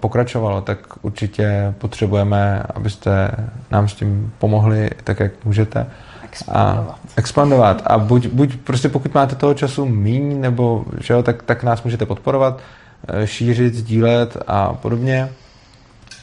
pokračovalo, 0.00 0.60
tak 0.60 0.78
určitě 1.02 1.74
potřebujeme, 1.78 2.62
abyste 2.74 3.30
nám 3.70 3.88
s 3.88 3.94
tím 3.94 4.32
pomohli 4.38 4.90
tak, 5.04 5.20
jak 5.20 5.44
můžete. 5.44 5.86
Expandovat. 6.24 6.88
A 6.88 6.98
expandovat. 7.16 7.82
A 7.86 7.98
buď, 7.98 8.26
buď 8.26 8.56
prostě 8.56 8.88
pokud 8.88 9.14
máte 9.14 9.36
toho 9.36 9.54
času 9.54 9.86
míň, 9.86 10.40
nebo 10.40 10.84
že 11.00 11.14
jo, 11.14 11.22
tak, 11.22 11.42
tak 11.42 11.62
nás 11.62 11.82
můžete 11.82 12.06
podporovat, 12.06 12.60
eh, 13.08 13.26
šířit, 13.26 13.74
sdílet 13.74 14.36
a 14.46 14.72
podobně. 14.72 15.28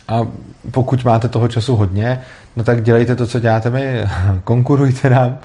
A 0.07 0.27
pokud 0.71 1.03
máte 1.03 1.29
toho 1.29 1.47
času 1.47 1.75
hodně, 1.75 2.21
no 2.55 2.63
tak 2.63 2.83
dělejte 2.83 3.15
to, 3.15 3.27
co 3.27 3.39
děláte 3.39 3.69
my, 3.69 4.05
konkurujte 4.43 5.09
nám, 5.09 5.37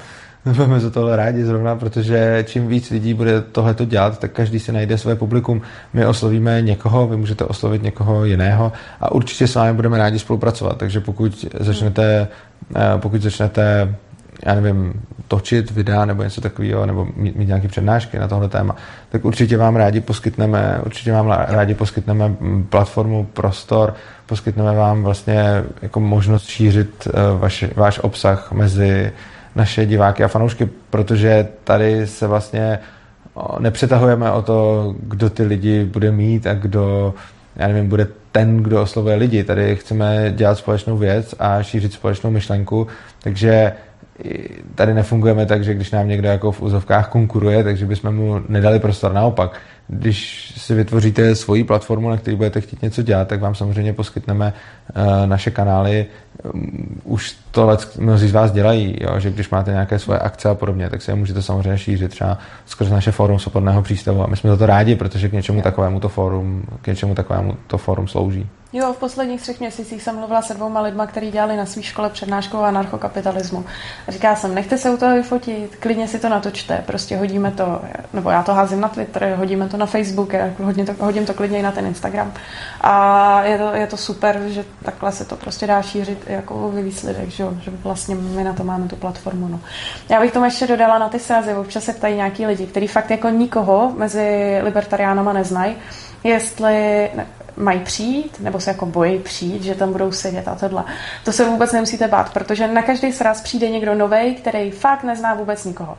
budeme 0.53 0.81
za 0.81 0.91
tohle 0.91 1.17
rádi 1.17 1.45
zrovna, 1.45 1.77
protože 1.77 2.45
čím 2.49 2.69
víc 2.69 2.91
lidí 2.91 3.15
bude 3.15 3.41
tohleto 3.41 3.85
dělat, 3.85 4.19
tak 4.19 4.33
každý 4.33 4.59
si 4.59 4.73
najde 4.73 4.99
své 4.99 5.17
publikum. 5.17 5.63
My 5.93 6.07
oslovíme 6.07 6.63
někoho, 6.63 7.09
vy 7.09 7.17
můžete 7.17 7.45
oslovit 7.45 7.83
někoho 7.83 8.25
jiného 8.25 8.73
a 9.01 9.13
určitě 9.13 9.47
s 9.47 9.55
vámi 9.55 9.73
budeme 9.73 9.99
rádi 9.99 10.19
spolupracovat. 10.19 10.79
Takže 10.79 11.01
pokud 11.01 11.45
začnete, 11.61 12.29
eh, 12.77 12.81
pokud 12.99 13.23
začnete 13.23 13.95
já 14.47 14.55
nevím, 14.55 15.03
točit 15.29 15.71
videa 15.71 16.05
nebo 16.05 16.23
něco 16.23 16.41
takového, 16.41 16.87
nebo 16.87 17.09
mít, 17.17 17.37
mít 17.37 17.47
nějaké 17.47 17.69
přednášky 17.69 18.19
na 18.19 18.29
tohle 18.29 18.49
téma, 18.49 18.77
tak 19.09 19.25
určitě 19.25 19.57
vám 19.57 19.77
rádi 19.77 20.01
poskytneme, 20.01 20.81
určitě 20.87 21.13
vám 21.13 21.31
rádi 21.31 21.75
poskytneme 21.75 22.37
platformu, 22.69 23.25
prostor, 23.25 23.95
poskytneme 24.27 24.73
vám 24.73 25.03
vlastně 25.03 25.65
jako 25.83 26.01
možnost 26.01 26.47
šířit 26.47 27.07
uh, 27.07 27.41
vaš, 27.41 27.65
váš 27.77 27.99
obsah 27.99 28.53
mezi 28.53 29.13
naše 29.59 29.87
diváky 29.87 30.25
a 30.25 30.29
fanoušky, 30.29 30.68
protože 30.90 31.49
tady 31.64 32.07
se 32.07 32.27
vlastně 32.27 32.79
nepřetahujeme 33.59 34.31
o 34.31 34.42
to, 34.42 34.94
kdo 35.01 35.31
ty 35.31 35.42
lidi 35.42 35.85
bude 35.85 36.11
mít 36.11 36.47
a 36.47 36.55
kdo, 36.55 37.14
já 37.57 37.68
nevím, 37.68 37.88
bude 37.88 38.07
ten, 38.33 38.57
kdo 38.57 38.83
oslovuje 38.83 39.16
lidi. 39.16 39.44
Tady 39.44 39.77
chceme 39.77 40.33
dělat 40.37 40.59
společnou 40.59 40.97
věc 40.97 41.35
a 41.38 41.62
šířit 41.62 41.92
společnou 41.92 42.31
myšlenku, 42.31 42.87
takže 43.23 43.73
tady 44.75 44.94
nefungujeme 44.94 45.47
tak, 45.47 45.64
že 45.64 45.75
když 45.75 45.90
nám 45.90 46.09
někdo 46.09 46.29
jako 46.29 46.53
v 46.53 46.62
úzovkách 46.62 47.09
konkuruje, 47.09 47.64
takže 47.64 47.87
bychom 47.87 48.14
mu 48.14 48.40
nedali 48.49 48.79
prostor. 48.79 49.12
Naopak, 49.12 49.61
když 49.88 50.53
si 50.57 50.74
vytvoříte 50.74 51.35
svoji 51.35 51.64
platformu, 51.64 52.11
na 52.11 52.16
které 52.16 52.37
budete 52.37 52.61
chtít 52.61 52.83
něco 52.83 53.03
dělat, 53.03 53.29
tak 53.29 53.40
vám 53.40 53.55
samozřejmě 53.55 53.92
poskytneme 53.92 54.53
uh, 54.96 55.27
naše 55.27 55.51
kanály. 55.51 56.07
Um, 56.55 57.01
už 57.05 57.37
to 57.51 57.66
let, 57.66 57.96
mnozí 57.98 58.29
z 58.29 58.33
vás 58.33 58.53
dělají, 58.53 58.96
jo, 59.01 59.20
že 59.20 59.31
když 59.31 59.51
máte 59.51 59.70
nějaké 59.70 59.98
svoje 59.98 60.18
akce 60.18 60.48
a 60.48 60.55
podobně, 60.55 60.90
tak 60.90 61.03
se 61.03 61.12
je 61.12 61.16
můžete 61.16 61.42
samozřejmě 61.42 61.79
šířit 61.79 62.11
třeba 62.11 62.38
skrz 62.66 62.90
naše 62.90 63.12
fórum 63.12 63.38
svobodného 63.38 63.83
přístavu. 63.83 64.22
A 64.22 64.27
my 64.27 64.37
jsme 64.37 64.51
za 64.51 64.57
to 64.57 64.66
rádi, 64.66 64.96
protože 64.96 65.29
k 65.29 65.33
něčemu 65.33 65.62
takovému 65.62 66.01
to 66.01 66.09
fórum, 66.09 66.62
k 66.83 66.87
něčemu 66.87 67.14
takovému 67.14 67.57
to 67.66 67.79
fórum 67.79 68.09
slouží. 68.09 68.46
Jo, 68.72 68.92
v 68.92 68.96
posledních 68.96 69.40
třech 69.40 69.61
měsících 69.61 70.02
jsem 70.02 70.16
mluvila 70.16 70.42
se 70.42 70.54
dvouma 70.54 70.81
lidma, 70.81 71.07
kteří 71.07 71.31
dělali 71.31 71.57
na 71.57 71.66
své 71.66 71.83
škole 71.83 72.11
přednášku 72.11 72.59
o 72.59 72.62
anarchokapitalismu. 72.62 73.64
A 74.09 74.12
říká 74.12 74.37
jsem, 74.37 74.54
nechte 74.54 74.78
se 74.78 74.90
u 74.90 74.96
toho 74.96 75.14
vyfotit, 75.14 75.76
klidně 75.76 76.09
si 76.09 76.18
to 76.18 76.28
natočte, 76.28 76.83
prostě 76.87 77.16
hodíme 77.16 77.50
to, 77.50 77.81
nebo 78.12 78.31
já 78.31 78.42
to 78.42 78.54
házím 78.54 78.81
na 78.81 78.88
Twitter, 78.88 79.35
hodíme 79.37 79.68
to 79.68 79.76
na 79.76 79.87
Facebook, 79.87 80.33
hodím 80.64 80.87
to, 80.87 80.92
hodím 80.98 81.26
to 81.26 81.35
klidně 81.35 81.59
i 81.59 81.62
na 81.62 81.72
ten 81.72 81.87
Instagram. 81.87 82.33
A 82.81 83.42
je 83.42 83.59
to, 83.59 83.74
je 83.74 83.87
to 83.87 83.96
super, 83.96 84.40
že 84.46 84.64
takhle 84.83 85.12
se 85.12 85.24
to 85.24 85.37
prostě 85.37 85.66
dá 85.66 85.83
šířit 85.83 86.24
jako 86.26 86.70
výsledek, 86.70 87.28
že, 87.28 87.44
že 87.61 87.70
vlastně 87.70 88.14
my 88.14 88.44
na 88.44 88.52
to 88.52 88.64
máme 88.64 88.88
tu 88.88 88.96
platformu. 88.96 89.48
No. 89.48 89.61
Já 90.09 90.20
bych 90.20 90.33
tomu 90.33 90.44
ještě 90.44 90.66
dodala 90.66 90.98
na 90.98 91.09
ty 91.09 91.18
srazy, 91.18 91.54
občas 91.54 91.85
se 91.85 91.92
ptají 91.92 92.16
nějaký 92.16 92.46
lidi, 92.46 92.66
kteří 92.66 92.87
fakt 92.87 93.11
jako 93.11 93.28
nikoho 93.28 93.92
mezi 93.96 94.59
libertariánama 94.62 95.33
neznají, 95.33 95.76
jestli 96.24 97.11
mají 97.59 97.81
přijít, 97.81 98.40
nebo 98.40 98.61
se 98.61 98.71
jako 98.71 98.87
bojí 98.87 99.18
přijít, 99.18 99.62
že 99.62 99.75
tam 99.75 99.92
budou 99.92 100.12
sedět 100.12 100.49
a 100.49 100.55
tohle. 100.55 100.85
To 101.25 101.33
se 101.33 101.44
vůbec 101.44 101.73
nemusíte 101.73 102.09
bát, 102.09 102.33
protože 102.33 102.66
na 102.66 102.83
každý 102.83 103.12
sraz 103.12 103.40
přijde 103.40 103.68
někdo 103.68 103.94
nový, 103.94 104.35
který 104.35 104.71
fakt 104.71 105.05
nezná 105.05 105.35
vůbec 105.35 105.64
nikoho. 105.64 105.99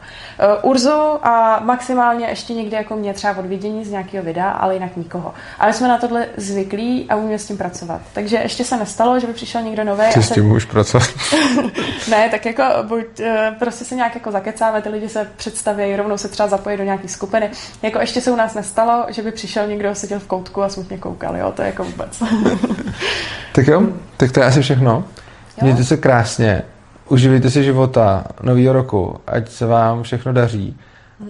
Uh, 0.63 0.69
Urzu 0.71 1.27
a 1.27 1.59
maximálně 1.63 2.27
ještě 2.27 2.53
někdy 2.53 2.75
jako 2.75 2.95
mě 2.95 3.13
třeba 3.13 3.37
od 3.37 3.45
vidění 3.45 3.85
z 3.85 3.91
nějakého 3.91 4.23
videa, 4.23 4.49
ale 4.49 4.73
jinak 4.73 4.97
nikoho. 4.97 5.33
Ale 5.59 5.73
jsme 5.73 5.87
na 5.87 5.97
tohle 5.97 6.27
zvyklí 6.37 7.05
a 7.09 7.15
umíme 7.15 7.39
s 7.39 7.47
tím 7.47 7.57
pracovat. 7.57 8.01
Takže 8.13 8.37
ještě 8.37 8.63
se 8.63 8.77
nestalo, 8.77 9.19
že 9.19 9.27
by 9.27 9.33
přišel 9.33 9.61
někdo 9.61 9.83
nový. 9.83 10.03
Ty 10.13 10.23
s 10.23 10.31
tím 10.31 10.49
se... 10.49 10.55
už 10.55 10.65
pracovat? 10.65 11.07
ne, 12.09 12.29
tak 12.29 12.45
jako 12.45 12.63
buď 12.83 13.05
uh, 13.19 13.25
prostě 13.59 13.85
se 13.85 13.95
nějak 13.95 14.15
jako 14.15 14.31
zakecáme, 14.31 14.81
ty 14.81 14.89
lidi 14.89 15.09
se 15.09 15.27
představí, 15.35 15.95
rovnou 15.95 16.17
se 16.17 16.27
třeba 16.27 16.49
zapojí 16.49 16.77
do 16.77 16.83
nějaké 16.83 17.07
skupiny. 17.07 17.49
Jako 17.81 17.99
ještě 17.99 18.21
se 18.21 18.31
u 18.31 18.35
nás 18.35 18.53
nestalo, 18.53 19.05
že 19.09 19.21
by 19.21 19.31
přišel 19.31 19.67
někdo, 19.67 19.95
seděl 19.95 20.19
v 20.19 20.27
koutku 20.27 20.63
a 20.63 20.69
smutně 20.69 20.97
koukal, 20.97 21.37
jo? 21.37 21.48
To 21.51 21.61
je 21.61 21.65
jako 21.65 21.83
vůbec. 21.83 22.23
tak 23.55 23.67
jo, 23.67 23.83
tak 24.17 24.31
to 24.31 24.39
je 24.39 24.45
asi 24.45 24.61
všechno. 24.61 24.91
Jo? 24.91 25.03
Mějte 25.61 25.83
se 25.83 25.97
krásně, 25.97 26.61
uživejte 27.09 27.49
si 27.49 27.63
života, 27.63 28.23
novýho 28.43 28.73
roku, 28.73 29.19
ať 29.27 29.49
se 29.49 29.65
vám 29.65 30.03
všechno 30.03 30.33
daří 30.33 30.77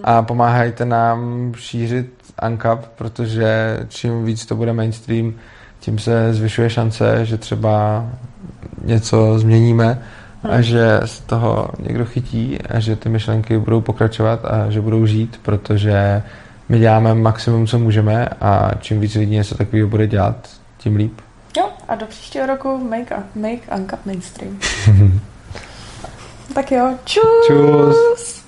a 0.04 0.22
pomáhajte 0.22 0.84
nám 0.84 1.52
šířit 1.56 2.14
ANCAP, 2.38 2.86
protože 2.96 3.80
čím 3.88 4.24
víc 4.24 4.46
to 4.46 4.56
bude 4.56 4.72
mainstream, 4.72 5.34
tím 5.80 5.98
se 5.98 6.34
zvyšuje 6.34 6.70
šance, 6.70 7.26
že 7.26 7.38
třeba 7.38 8.06
něco 8.84 9.38
změníme 9.38 10.02
a 10.42 10.54
hmm. 10.54 10.62
že 10.62 11.00
z 11.04 11.20
toho 11.20 11.68
někdo 11.78 12.04
chytí 12.04 12.58
a 12.62 12.80
že 12.80 12.96
ty 12.96 13.08
myšlenky 13.08 13.58
budou 13.58 13.80
pokračovat 13.80 14.44
a 14.44 14.70
že 14.70 14.80
budou 14.80 15.06
žít, 15.06 15.40
protože 15.42 16.22
my 16.70 16.78
děláme 16.78 17.14
maximum, 17.14 17.66
co 17.66 17.78
můžeme 17.78 18.28
a 18.40 18.70
čím 18.80 19.00
víc 19.00 19.14
lidí 19.14 19.32
něco 19.32 19.54
takového 19.54 19.88
bude 19.88 20.06
dělat, 20.06 20.48
tím 20.78 20.96
líp. 20.96 21.20
Jo, 21.56 21.68
a 21.88 21.94
do 21.94 22.06
příštího 22.06 22.46
roku 22.46 22.78
make, 22.78 23.16
make 23.34 23.76
Uncut 23.76 24.06
mainstream. 24.06 24.58
tak 26.54 26.72
jo, 26.72 26.94
čus! 27.04 27.22
Čus! 27.46 28.39